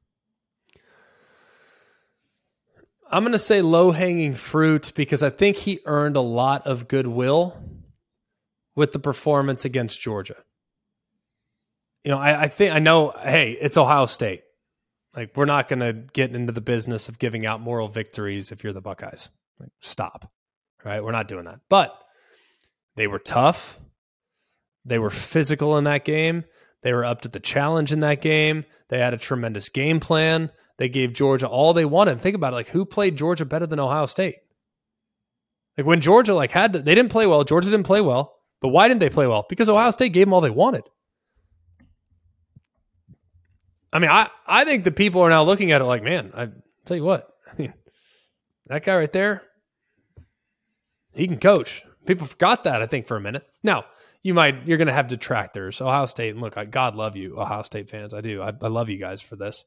I'm 3.12 3.24
going 3.24 3.32
to 3.32 3.39
say 3.39 3.62
low 3.62 3.91
hanging 3.91 4.34
fruit 4.36 4.91
because 4.95 5.24
I 5.24 5.30
think 5.30 5.58
he 5.58 5.80
earned 5.86 6.15
a 6.15 6.22
lot 6.22 6.67
of 6.67 6.88
goodwill 6.88 7.58
with 8.76 8.91
the 8.91 9.00
performance 9.00 9.65
against 9.65 10.00
Georgia. 10.00 10.36
You 12.04 12.12
know, 12.12 12.19
I, 12.19 12.43
I 12.43 12.48
think 12.48 12.74
I 12.74 12.80
know, 12.80 13.13
hey, 13.22 13.52
it's 13.54 13.78
Ohio 13.78 14.06
State. 14.06 14.43
Like, 15.15 15.36
we're 15.36 15.45
not 15.45 15.67
going 15.67 15.80
to 15.80 15.93
get 15.93 16.36
into 16.36 16.54
the 16.54 16.62
business 16.62 17.10
of 17.10 17.17
giving 17.17 17.45
out 17.45 17.62
moral 17.62 17.88
victories 17.88 18.52
if 18.52 18.63
you're 18.63 18.74
the 18.74 18.82
Buckeyes. 18.82 19.30
Like, 19.60 19.72
stop. 19.80 20.32
Right? 20.86 21.04
We're 21.04 21.12
not 21.12 21.28
doing 21.28 21.45
that. 21.45 21.60
But 21.67 22.00
they 22.95 23.08
were 23.08 23.19
tough. 23.19 23.80
They 24.86 25.00
were 25.00 25.10
physical 25.10 25.78
in 25.78 25.86
that 25.86 26.06
game. 26.06 26.45
They 26.82 26.94
were 26.94 27.06
up 27.06 27.22
to 27.22 27.30
the 27.30 27.39
challenge 27.39 27.92
in 27.92 28.00
that 28.02 28.22
game. 28.22 28.65
They 28.88 29.00
had 29.00 29.13
a 29.13 29.18
tremendous 29.18 29.70
game 29.70 30.00
plan. 30.00 30.50
They 30.78 30.89
gave 30.89 31.13
Georgia 31.13 31.48
all 31.48 31.74
they 31.74 31.86
wanted. 31.86 32.22
Think 32.22 32.36
about 32.36 32.54
it. 32.54 32.58
Like 32.58 32.70
who 32.70 32.86
played 32.86 33.18
Georgia 33.18 33.46
better 33.46 33.68
than 33.68 33.80
Ohio 33.80 34.06
State? 34.06 34.36
Like 35.78 35.86
when 35.86 36.02
Georgia 36.02 36.34
like 36.34 36.52
had 36.52 36.74
to, 36.74 36.80
they 36.80 36.96
didn't 36.96 37.12
play 37.12 37.28
well. 37.28 37.44
Georgia 37.44 37.70
didn't 37.70 37.86
play 37.86 38.02
well. 38.02 38.36
But 38.62 38.70
why 38.70 38.88
didn't 38.88 39.00
they 39.00 39.10
play 39.10 39.28
well? 39.28 39.46
Because 39.48 39.70
Ohio 39.70 39.92
State 39.92 40.13
gave 40.13 40.28
them 40.28 40.34
all 40.34 40.42
they 40.42 40.50
wanted. 40.50 40.84
I 43.92 44.00
mean, 44.00 44.12
I, 44.12 44.30
I 44.46 44.65
think 44.65 44.84
the 44.84 44.92
people 44.92 45.22
are 45.22 45.30
now 45.30 45.44
looking 45.44 45.72
at 45.72 45.82
it 45.82 45.86
like, 45.86 46.04
man, 46.04 46.32
I 46.36 46.50
tell 46.86 46.98
you 46.98 47.04
what, 47.04 47.28
I 47.48 47.56
mean, 47.58 47.74
that 48.68 48.84
guy 48.84 48.98
right 48.98 49.12
there, 49.12 49.42
he 51.13 51.28
can 51.28 51.39
coach. 51.39 51.84
People 52.06 52.28
forgot 52.28 52.63
that, 52.65 52.82
I 52.82 52.86
think, 52.86 53.08
for 53.08 53.18
a 53.18 53.22
minute. 53.22 53.48
Now, 53.63 53.84
you 54.21 54.34
might, 54.34 54.67
you're 54.67 54.77
going 54.77 54.88
to 54.88 54.93
have 54.93 55.08
detractors. 55.08 55.82
Ohio 55.82 56.05
State, 56.05 56.32
and 56.32 56.41
look, 56.41 56.58
I, 56.58 56.65
God 56.65 56.95
love 56.95 57.15
you, 57.15 57.39
Ohio 57.39 57.62
State 57.62 57.89
fans. 57.89 58.13
I 58.13 58.21
do. 58.21 58.41
I, 58.41 58.51
I 58.62 58.67
love 58.67 58.89
you 58.89 58.97
guys 58.97 59.21
for 59.21 59.36
this. 59.36 59.65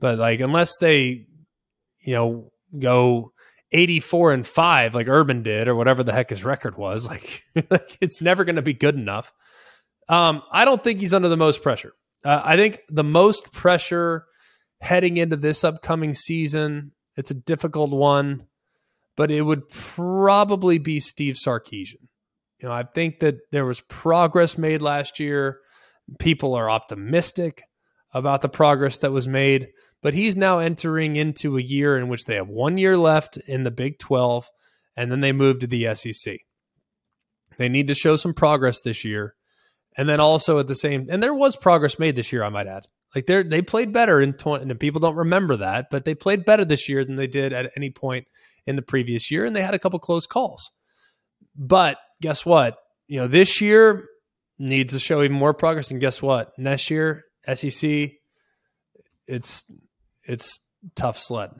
But 0.00 0.18
like, 0.18 0.40
unless 0.40 0.78
they, 0.78 1.26
you 2.00 2.14
know, 2.14 2.52
go 2.78 3.32
84 3.72 4.32
and 4.32 4.46
5 4.46 4.94
like 4.94 5.08
Urban 5.08 5.42
did 5.42 5.68
or 5.68 5.74
whatever 5.74 6.02
the 6.02 6.12
heck 6.12 6.30
his 6.30 6.44
record 6.44 6.76
was, 6.76 7.06
like, 7.08 7.44
like 7.70 7.98
it's 8.00 8.22
never 8.22 8.44
going 8.44 8.56
to 8.56 8.62
be 8.62 8.74
good 8.74 8.94
enough. 8.94 9.32
Um, 10.08 10.42
I 10.50 10.64
don't 10.64 10.82
think 10.82 11.00
he's 11.00 11.14
under 11.14 11.28
the 11.28 11.36
most 11.36 11.62
pressure. 11.62 11.92
Uh, 12.24 12.42
I 12.44 12.56
think 12.56 12.80
the 12.88 13.04
most 13.04 13.52
pressure 13.52 14.26
heading 14.80 15.16
into 15.16 15.36
this 15.36 15.64
upcoming 15.64 16.14
season, 16.14 16.92
it's 17.16 17.30
a 17.30 17.34
difficult 17.34 17.90
one, 17.90 18.46
but 19.16 19.30
it 19.30 19.42
would 19.42 19.68
probably 19.68 20.78
be 20.78 20.98
Steve 21.00 21.34
Sarkisian. 21.34 22.01
You 22.62 22.68
know, 22.68 22.74
I 22.74 22.84
think 22.84 23.18
that 23.20 23.50
there 23.50 23.66
was 23.66 23.80
progress 23.80 24.56
made 24.56 24.82
last 24.82 25.18
year. 25.18 25.58
People 26.18 26.54
are 26.54 26.70
optimistic 26.70 27.62
about 28.14 28.40
the 28.40 28.48
progress 28.48 28.98
that 28.98 29.12
was 29.12 29.26
made, 29.26 29.68
but 30.02 30.14
he's 30.14 30.36
now 30.36 30.58
entering 30.58 31.16
into 31.16 31.58
a 31.58 31.62
year 31.62 31.96
in 31.96 32.08
which 32.08 32.24
they 32.24 32.36
have 32.36 32.48
one 32.48 32.78
year 32.78 32.96
left 32.96 33.38
in 33.48 33.62
the 33.64 33.70
Big 33.70 33.98
12 33.98 34.48
and 34.96 35.10
then 35.10 35.20
they 35.20 35.32
move 35.32 35.58
to 35.58 35.66
the 35.66 35.94
SEC. 35.94 36.38
They 37.56 37.68
need 37.68 37.88
to 37.88 37.94
show 37.94 38.16
some 38.16 38.34
progress 38.34 38.80
this 38.80 39.04
year. 39.04 39.34
And 39.96 40.08
then 40.08 40.20
also 40.20 40.58
at 40.58 40.68
the 40.68 40.74
same, 40.74 41.06
and 41.10 41.22
there 41.22 41.34
was 41.34 41.56
progress 41.56 41.98
made 41.98 42.16
this 42.16 42.32
year, 42.32 42.44
I 42.44 42.48
might 42.48 42.66
add. 42.66 42.86
Like 43.14 43.26
they 43.26 43.42
they 43.42 43.60
played 43.60 43.92
better 43.92 44.22
in 44.22 44.32
20, 44.32 44.70
and 44.70 44.80
people 44.80 45.00
don't 45.00 45.16
remember 45.16 45.56
that, 45.58 45.88
but 45.90 46.06
they 46.06 46.14
played 46.14 46.46
better 46.46 46.64
this 46.64 46.88
year 46.88 47.04
than 47.04 47.16
they 47.16 47.26
did 47.26 47.52
at 47.52 47.70
any 47.76 47.90
point 47.90 48.26
in 48.66 48.76
the 48.76 48.82
previous 48.82 49.30
year, 49.30 49.44
and 49.44 49.54
they 49.54 49.60
had 49.60 49.74
a 49.74 49.78
couple 49.78 49.98
close 49.98 50.26
calls. 50.26 50.70
But 51.54 51.98
guess 52.22 52.46
what? 52.46 52.78
You 53.06 53.20
know, 53.20 53.26
this 53.28 53.60
year 53.60 54.08
needs 54.58 54.94
to 54.94 54.98
show 54.98 55.22
even 55.22 55.36
more 55.36 55.52
progress, 55.52 55.90
and 55.90 56.00
guess 56.00 56.22
what? 56.22 56.58
Next 56.58 56.90
year, 56.90 57.24
SEC, 57.52 58.12
it's 59.26 59.70
it's 60.24 60.60
tough 60.94 61.18
sled. 61.18 61.50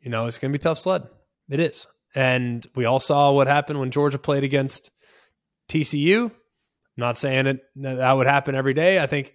You 0.00 0.10
know, 0.10 0.26
it's 0.26 0.36
going 0.36 0.52
to 0.52 0.58
be 0.58 0.62
tough 0.62 0.78
sled. 0.78 1.04
It 1.48 1.60
is, 1.60 1.86
and 2.14 2.66
we 2.74 2.84
all 2.84 3.00
saw 3.00 3.32
what 3.32 3.46
happened 3.46 3.80
when 3.80 3.90
Georgia 3.90 4.18
played 4.18 4.44
against 4.44 4.90
TCU 5.68 6.30
I'm 7.00 7.06
not 7.06 7.16
saying 7.16 7.46
it 7.46 7.60
that 7.76 8.12
would 8.12 8.26
happen 8.26 8.54
every 8.54 8.74
day. 8.74 9.02
I 9.02 9.06
think 9.06 9.34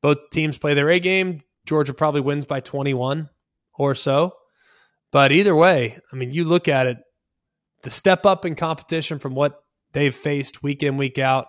both 0.00 0.30
teams 0.30 0.58
play 0.58 0.74
their 0.74 0.90
A 0.90 0.98
game. 0.98 1.42
Georgia 1.64 1.94
probably 1.94 2.20
wins 2.20 2.44
by 2.44 2.58
21 2.58 3.28
or 3.74 3.94
so. 3.94 4.34
But 5.12 5.30
either 5.30 5.54
way, 5.54 5.98
I 6.12 6.16
mean, 6.16 6.32
you 6.32 6.44
look 6.44 6.66
at 6.66 6.88
it, 6.88 6.98
the 7.82 7.90
step 7.90 8.26
up 8.26 8.44
in 8.44 8.56
competition 8.56 9.20
from 9.20 9.36
what 9.36 9.62
they've 9.94 10.14
faced 10.14 10.62
week 10.62 10.82
in, 10.82 10.96
week 10.96 11.18
out 11.18 11.46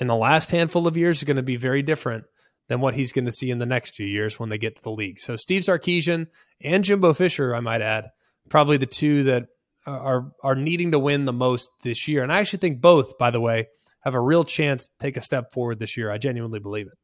in 0.00 0.06
the 0.06 0.16
last 0.16 0.50
handful 0.50 0.86
of 0.86 0.96
years 0.96 1.18
is 1.18 1.24
going 1.24 1.36
to 1.36 1.42
be 1.42 1.56
very 1.56 1.82
different 1.82 2.24
than 2.68 2.80
what 2.80 2.94
he's 2.94 3.12
going 3.12 3.24
to 3.26 3.30
see 3.30 3.50
in 3.50 3.58
the 3.58 3.66
next 3.66 3.94
few 3.94 4.06
years 4.06 4.40
when 4.40 4.48
they 4.48 4.58
get 4.58 4.76
to 4.76 4.82
the 4.82 4.90
league. 4.90 5.20
So 5.20 5.36
Steve 5.36 5.62
Sarkisian 5.62 6.26
and 6.62 6.82
Jimbo 6.82 7.14
Fisher, 7.14 7.54
I 7.54 7.60
might 7.60 7.82
add, 7.82 8.06
probably 8.48 8.76
the 8.76 8.86
two 8.86 9.24
that 9.24 9.46
are 9.86 10.32
are 10.42 10.56
needing 10.56 10.90
to 10.90 10.98
win 10.98 11.26
the 11.26 11.32
most 11.32 11.70
this 11.84 12.08
year. 12.08 12.22
And 12.22 12.32
I 12.32 12.40
actually 12.40 12.58
think 12.58 12.80
both, 12.80 13.18
by 13.18 13.30
the 13.30 13.40
way, 13.40 13.68
have 14.00 14.14
a 14.14 14.20
real 14.20 14.44
chance 14.44 14.86
to 14.86 14.92
take 14.98 15.16
a 15.16 15.20
step 15.20 15.52
forward 15.52 15.78
this 15.78 15.96
year. 15.96 16.10
I 16.10 16.18
genuinely 16.18 16.58
believe 16.58 16.86
it. 16.86 16.94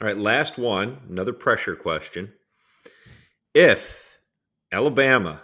All 0.00 0.06
right, 0.06 0.18
last 0.18 0.58
one, 0.58 0.98
another 1.08 1.32
pressure 1.32 1.76
question. 1.76 2.32
If 3.54 4.18
Alabama 4.72 5.42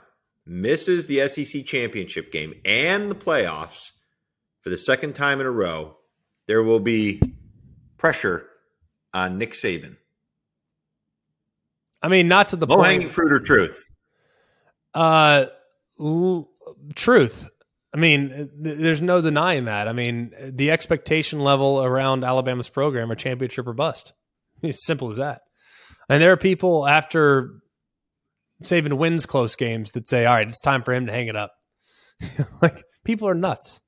misses 0.51 1.07
the 1.07 1.29
SEC 1.29 1.65
championship 1.65 2.33
game 2.33 2.53
and 2.65 3.09
the 3.09 3.15
playoffs 3.15 3.93
for 4.63 4.69
the 4.71 4.77
second 4.77 5.15
time 5.15 5.41
in 5.41 5.47
a 5.47 5.51
row, 5.51 5.97
there 6.47 6.63
will 6.63 6.81
be 6.81 7.23
pressure 7.97 8.47
on 9.15 9.39
Nick 9.39 9.53
Saban. 9.53 9.97
I 12.03 12.09
mean, 12.09 12.29
not 12.29 12.49
to 12.49 12.57
the 12.57 12.67
low 12.67 12.77
point. 12.77 12.89
hanging 12.91 13.09
fruit 13.11 13.33
or 13.33 13.39
truth. 13.39 13.83
Uh, 14.93 15.47
l- 16.01 16.51
truth. 16.97 17.49
I 17.95 17.99
mean, 17.99 18.51
there's 18.57 19.03
no 19.03 19.21
denying 19.21 19.67
that. 19.67 19.87
I 19.87 19.93
mean, 19.93 20.33
the 20.43 20.71
expectation 20.73 21.41
level 21.41 21.83
around 21.83 22.25
Alabama's 22.25 22.69
program 22.69 23.11
are 23.11 23.17
championship 23.17 23.67
or 23.67 23.73
bust. 23.73 24.13
It's 24.63 24.85
simple 24.85 25.09
as 25.09 25.17
that. 25.17 25.41
And 26.11 26.21
there 26.21 26.33
are 26.33 26.37
people 26.37 26.87
after 26.87 27.63
Saban 28.63 28.95
wins 28.95 29.27
close 29.27 29.57
games 29.57 29.93
that 29.93 30.09
say, 30.09 30.27
"All 30.27 30.35
right, 30.35 30.49
it's 30.49 30.61
time 30.61 30.83
for 30.83 30.93
him 30.93 31.07
to 31.07 31.13
hang 31.13 31.29
it 31.29 31.37
up." 31.37 31.53
like 32.63 32.83
people 33.05 33.29
are 33.29 33.35
nuts. 33.35 33.81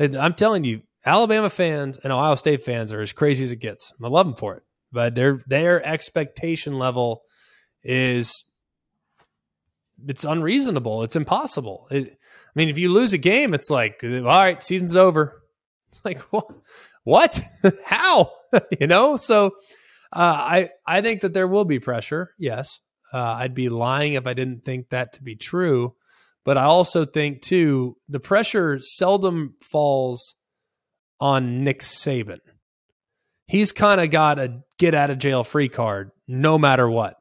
I'm 0.00 0.34
telling 0.34 0.64
you, 0.64 0.82
Alabama 1.04 1.50
fans 1.50 1.98
and 1.98 2.12
Ohio 2.12 2.34
State 2.34 2.64
fans 2.64 2.92
are 2.92 3.00
as 3.00 3.12
crazy 3.12 3.44
as 3.44 3.52
it 3.52 3.60
gets. 3.60 3.92
I 4.02 4.08
love 4.08 4.26
them 4.26 4.34
for 4.34 4.56
it, 4.56 4.62
but 4.92 5.14
their 5.14 5.40
their 5.46 5.84
expectation 5.86 6.78
level 6.78 7.22
is 7.82 8.44
it's 10.06 10.24
unreasonable. 10.24 11.02
It's 11.02 11.16
impossible. 11.16 11.86
It, 11.90 12.08
I 12.08 12.52
mean, 12.54 12.68
if 12.68 12.78
you 12.78 12.90
lose 12.90 13.12
a 13.12 13.18
game, 13.18 13.54
it's 13.54 13.70
like, 13.70 14.02
all 14.02 14.22
right, 14.22 14.62
season's 14.62 14.96
over. 14.96 15.36
It's 15.90 16.04
like, 16.04 16.20
what? 16.30 16.46
what? 17.02 17.40
How? 17.84 18.30
you 18.78 18.86
know? 18.86 19.16
So 19.16 19.46
uh, 20.12 20.38
I 20.38 20.68
I 20.86 21.00
think 21.00 21.22
that 21.22 21.34
there 21.34 21.48
will 21.48 21.64
be 21.64 21.80
pressure. 21.80 22.30
Yes, 22.38 22.78
uh, 23.12 23.36
I'd 23.38 23.54
be 23.54 23.68
lying 23.68 24.14
if 24.14 24.26
I 24.26 24.34
didn't 24.34 24.64
think 24.64 24.90
that 24.90 25.14
to 25.14 25.22
be 25.22 25.36
true. 25.36 25.94
But 26.44 26.56
I 26.56 26.64
also 26.64 27.04
think 27.04 27.42
too 27.42 27.96
the 28.08 28.20
pressure 28.20 28.78
seldom 28.78 29.54
falls 29.60 30.36
on 31.20 31.64
Nick 31.64 31.80
Saban. 31.80 32.38
He's 33.46 33.72
kind 33.72 34.00
of 34.00 34.10
got 34.10 34.38
a 34.38 34.62
get 34.78 34.94
out 34.94 35.10
of 35.10 35.18
jail 35.18 35.44
free 35.44 35.68
card 35.68 36.10
no 36.26 36.56
matter 36.56 36.88
what. 36.88 37.16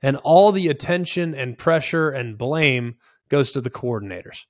And 0.00 0.16
all 0.16 0.52
the 0.52 0.68
attention 0.68 1.34
and 1.34 1.58
pressure 1.58 2.10
and 2.10 2.38
blame 2.38 2.96
goes 3.28 3.52
to 3.52 3.60
the 3.60 3.70
coordinators. 3.70 4.46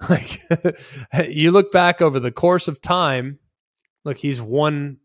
Like 0.08 0.40
you 1.28 1.50
look 1.50 1.72
back 1.72 2.00
over 2.00 2.18
the 2.18 2.32
course 2.32 2.68
of 2.68 2.80
time, 2.80 3.38
look, 4.02 4.16
he's 4.16 4.40
won 4.40 4.96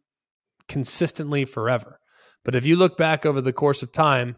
consistently 0.70 1.44
forever. 1.44 2.00
But 2.46 2.56
if 2.56 2.66
you 2.66 2.78
look 2.78 2.96
back 2.96 3.26
over 3.26 3.42
the 3.42 3.52
course 3.52 3.84
of 3.84 3.92
time, 3.92 4.38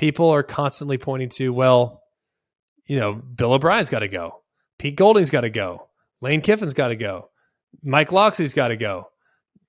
people 0.00 0.30
are 0.30 0.42
constantly 0.42 0.96
pointing 0.96 1.28
to, 1.28 1.52
well, 1.52 2.02
you 2.86 2.98
know, 2.98 3.12
Bill 3.12 3.52
O'Brien's 3.52 3.90
got 3.90 3.98
to 3.98 4.08
go. 4.08 4.42
Pete 4.78 4.96
Golding's 4.96 5.28
got 5.28 5.42
to 5.42 5.50
go. 5.50 5.88
Lane 6.22 6.40
Kiffin's 6.40 6.72
got 6.72 6.88
to 6.88 6.96
go. 6.96 7.28
Mike 7.82 8.10
Locksley's 8.10 8.54
got 8.54 8.68
to 8.68 8.76
go. 8.76 9.08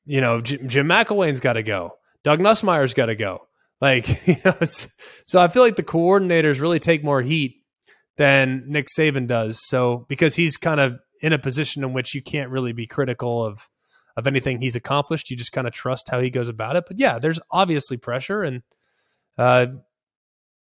You 0.05 0.21
know, 0.21 0.39
Jim, 0.39 0.87
McElwain's 0.87 1.41
got 1.41 1.53
to 1.53 1.63
go. 1.63 1.95
Doug 2.23 2.39
Nussmeier's 2.39 2.93
got 2.93 3.07
to 3.07 3.15
go. 3.15 3.45
Like, 3.81 4.07
you 4.27 4.37
know, 4.45 4.55
so 4.61 5.41
I 5.41 5.49
feel 5.49 5.63
like 5.63 5.75
the 5.75 5.83
coordinators 5.83 6.61
really 6.61 6.79
take 6.79 7.03
more 7.03 7.21
heat 7.21 7.57
than 8.15 8.63
Nick 8.67 8.87
Saban 8.87 9.27
does. 9.27 9.59
So 9.67 10.05
because 10.07 10.37
he's 10.37 10.55
kind 10.55 10.79
of 10.79 11.01
in 11.21 11.33
a 11.33 11.39
position 11.39 11.83
in 11.83 11.91
which 11.91 12.15
you 12.15 12.21
can't 12.21 12.49
really 12.49 12.71
be 12.71 12.87
critical 12.87 13.45
of 13.45 13.67
of 14.15 14.27
anything 14.27 14.61
he's 14.61 14.75
accomplished. 14.75 15.29
You 15.29 15.37
just 15.37 15.51
kind 15.53 15.67
of 15.67 15.73
trust 15.73 16.09
how 16.09 16.19
he 16.19 16.29
goes 16.29 16.49
about 16.49 16.75
it. 16.75 16.85
But 16.87 16.99
yeah, 16.99 17.19
there's 17.19 17.39
obviously 17.49 17.97
pressure, 17.97 18.43
and 18.43 18.61
uh, 19.37 19.67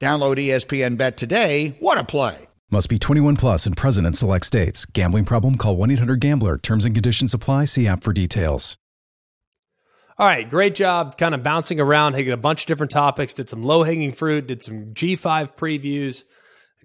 Download 0.00 0.36
ESPN 0.36 0.96
Bet 0.96 1.16
today. 1.16 1.76
What 1.80 1.98
a 1.98 2.04
play! 2.04 2.48
Must 2.70 2.88
be 2.88 2.98
21 2.98 3.36
plus 3.36 3.66
and 3.66 3.76
present 3.76 4.06
in 4.06 4.14
select 4.14 4.44
states. 4.46 4.84
Gambling 4.84 5.24
problem? 5.24 5.56
Call 5.56 5.76
1 5.76 5.92
800 5.92 6.20
GAMBLER. 6.20 6.58
Terms 6.58 6.84
and 6.84 6.94
conditions 6.94 7.32
apply. 7.32 7.66
See 7.66 7.86
app 7.86 8.02
for 8.02 8.12
details. 8.12 8.76
All 10.18 10.26
right, 10.26 10.48
great 10.48 10.74
job 10.74 11.18
kind 11.18 11.34
of 11.34 11.42
bouncing 11.42 11.80
around, 11.80 12.14
hitting 12.14 12.32
a 12.32 12.36
bunch 12.36 12.62
of 12.62 12.66
different 12.66 12.92
topics, 12.92 13.34
did 13.34 13.48
some 13.48 13.64
low 13.64 13.82
hanging 13.82 14.12
fruit, 14.12 14.46
did 14.46 14.62
some 14.62 14.94
G5 14.94 15.56
previews. 15.56 16.24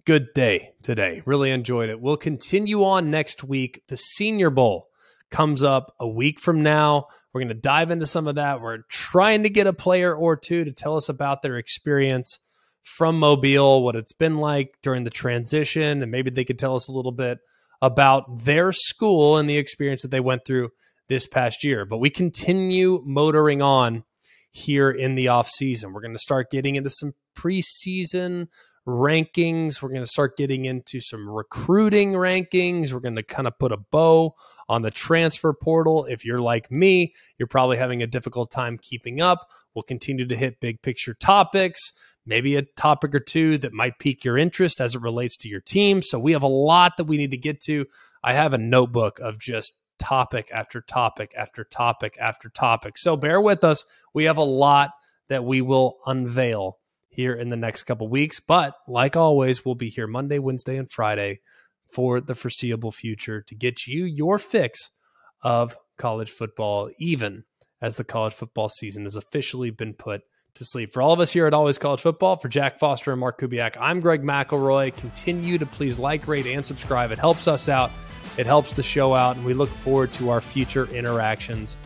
Good 0.06 0.34
day 0.34 0.72
today. 0.82 1.22
Really 1.26 1.52
enjoyed 1.52 1.89
it. 1.89 2.02
We'll 2.02 2.17
continue 2.17 2.84
on 2.84 3.12
next 3.12 3.43
week. 3.43 3.84
The 3.88 3.98
Senior 3.98 4.50
Bowl 4.50 4.88
comes 5.30 5.62
up 5.62 5.93
a 6.00 6.08
week 6.08 6.39
from 6.39 6.63
now. 6.63 7.06
We're 7.34 7.41
going 7.41 7.50
to 7.50 7.54
dive 7.54 7.91
into 7.91 8.06
some 8.06 8.28
of 8.28 8.36
that. 8.36 8.62
We're 8.62 8.84
trying 8.89 9.43
to 9.43 9.50
get 9.50 9.67
a 9.67 9.74
player 9.74 10.15
or 10.15 10.36
two 10.36 10.65
to 10.65 10.72
tell 10.72 10.98
us 10.98 11.10
about 11.10 11.41
their 11.41 11.58
experience 11.58 12.39
from 12.83 13.19
Mobile, 13.19 13.83
what 13.83 13.95
it's 13.95 14.13
been 14.13 14.37
like 14.37 14.77
during 14.81 15.03
the 15.03 15.09
transition, 15.09 16.01
and 16.01 16.11
maybe 16.11 16.29
they 16.31 16.45
could 16.45 16.59
tell 16.59 16.75
us 16.75 16.87
a 16.87 16.91
little 16.91 17.11
bit 17.11 17.39
about 17.81 18.43
their 18.43 18.71
school 18.71 19.37
and 19.37 19.49
the 19.49 19.57
experience 19.57 20.01
that 20.01 20.11
they 20.11 20.19
went 20.19 20.45
through 20.45 20.69
this 21.07 21.27
past 21.27 21.63
year. 21.63 21.85
But 21.85 21.99
we 21.99 22.09
continue 22.09 23.01
motoring 23.05 23.61
on 23.61 24.03
here 24.51 24.89
in 24.89 25.15
the 25.15 25.27
off 25.27 25.47
season. 25.47 25.93
We're 25.93 26.01
going 26.01 26.13
to 26.13 26.19
start 26.19 26.51
getting 26.51 26.75
into 26.75 26.89
some 26.89 27.13
preseason 27.37 28.47
rankings. 28.87 29.81
We're 29.81 29.89
going 29.89 30.03
to 30.03 30.09
start 30.09 30.35
getting 30.35 30.65
into 30.65 30.99
some 30.99 31.29
recruiting 31.29 32.13
rankings. 32.13 32.91
We're 32.91 32.99
going 32.99 33.15
to 33.15 33.23
kind 33.23 33.47
of 33.47 33.57
put 33.59 33.71
a 33.71 33.77
bow 33.77 34.35
on 34.67 34.81
the 34.81 34.91
transfer 34.91 35.53
portal. 35.53 36.05
If 36.05 36.25
you're 36.25 36.41
like 36.41 36.71
me, 36.71 37.13
you're 37.37 37.47
probably 37.47 37.77
having 37.77 38.01
a 38.01 38.07
difficult 38.07 38.51
time 38.51 38.77
keeping 38.81 39.21
up. 39.21 39.47
We'll 39.73 39.83
continue 39.83 40.27
to 40.27 40.35
hit 40.35 40.59
big 40.59 40.81
picture 40.81 41.13
topics 41.13 41.91
maybe 42.25 42.55
a 42.55 42.62
topic 42.62 43.15
or 43.15 43.19
two 43.19 43.58
that 43.60 43.73
might 43.73 43.99
pique 43.99 44.23
your 44.23 44.38
interest 44.38 44.82
as 44.82 44.95
it 44.95 45.01
relates 45.01 45.38
to 45.38 45.49
your 45.49 45.62
team. 45.62 46.01
So 46.01 46.19
we 46.19 46.34
have 46.34 46.43
a 46.43 46.47
lot 46.47 46.97
that 46.97 47.05
we 47.05 47.17
need 47.17 47.32
to 47.32 47.38
get 47.38 47.60
to. 47.62 47.86
I 48.23 48.34
have 48.34 48.53
a 48.53 48.58
notebook 48.58 49.19
of 49.19 49.39
just 49.39 49.79
topic 49.97 50.49
after 50.53 50.82
topic 50.82 51.34
after 51.38 51.63
topic 51.63 52.17
after 52.19 52.49
topic. 52.49 52.97
So 52.97 53.17
bear 53.17 53.41
with 53.41 53.63
us. 53.63 53.84
We 54.13 54.25
have 54.25 54.38
a 54.38 54.43
lot 54.43 54.91
that 55.27 55.43
we 55.43 55.62
will 55.62 55.97
unveil 56.05 56.77
here 57.10 57.34
in 57.34 57.49
the 57.49 57.58
next 57.58 57.84
couple 57.84 58.08
weeks. 58.08 58.39
But 58.39 58.73
like 58.88 59.15
always, 59.15 59.65
we'll 59.65 59.75
be 59.75 59.89
here 59.89 60.08
Monday, 60.08 60.39
Wednesday, 60.39 60.77
and 60.77 60.89
Friday 60.89 61.41
for 61.91 62.21
the 62.21 62.36
foreseeable 62.36 62.91
future 62.91 63.41
to 63.41 63.55
get 63.55 63.88
you 63.88 64.05
your 64.05 64.38
fix 64.38 64.91
of 65.41 65.75
college 65.97 66.29
football, 66.29 66.89
even 66.99 67.43
as 67.82 67.97
the 67.97 68.03
college 68.03 68.34
football 68.34 68.69
season 68.69 69.03
has 69.03 69.15
officially 69.15 69.71
been 69.71 69.93
put 69.93 70.21
to 70.55 70.65
sleep. 70.65 70.91
For 70.91 71.01
all 71.01 71.13
of 71.13 71.19
us 71.19 71.31
here 71.31 71.47
at 71.47 71.53
Always 71.53 71.77
College 71.77 72.01
Football, 72.01 72.35
for 72.35 72.49
Jack 72.49 72.79
Foster 72.79 73.12
and 73.12 73.19
Mark 73.19 73.39
Kubiak, 73.39 73.77
I'm 73.79 73.99
Greg 73.99 74.23
McElroy. 74.23 74.95
Continue 74.95 75.57
to 75.57 75.65
please 75.65 75.99
like, 75.99 76.27
rate, 76.27 76.45
and 76.45 76.65
subscribe. 76.65 77.12
It 77.12 77.19
helps 77.19 77.47
us 77.47 77.69
out. 77.69 77.91
It 78.38 78.45
helps 78.45 78.73
the 78.73 78.83
show 78.83 79.13
out, 79.13 79.35
and 79.35 79.45
we 79.45 79.53
look 79.53 79.69
forward 79.69 80.13
to 80.13 80.29
our 80.29 80.41
future 80.41 80.85
interactions 80.88 81.77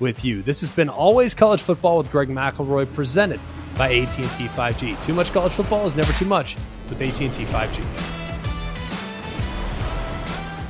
with 0.00 0.24
you. 0.24 0.42
This 0.42 0.60
has 0.60 0.70
been 0.70 0.88
Always 0.88 1.34
College 1.34 1.62
Football 1.62 1.98
with 1.98 2.10
Greg 2.10 2.28
McElroy, 2.28 2.92
presented 2.92 3.40
by 3.76 3.94
AT&T 3.94 4.22
5G. 4.22 5.02
Too 5.02 5.14
much 5.14 5.32
college 5.32 5.52
football 5.52 5.86
is 5.86 5.96
never 5.96 6.12
too 6.14 6.24
much 6.24 6.56
with 6.88 7.00
AT&T 7.00 7.26
5G. 7.28 8.19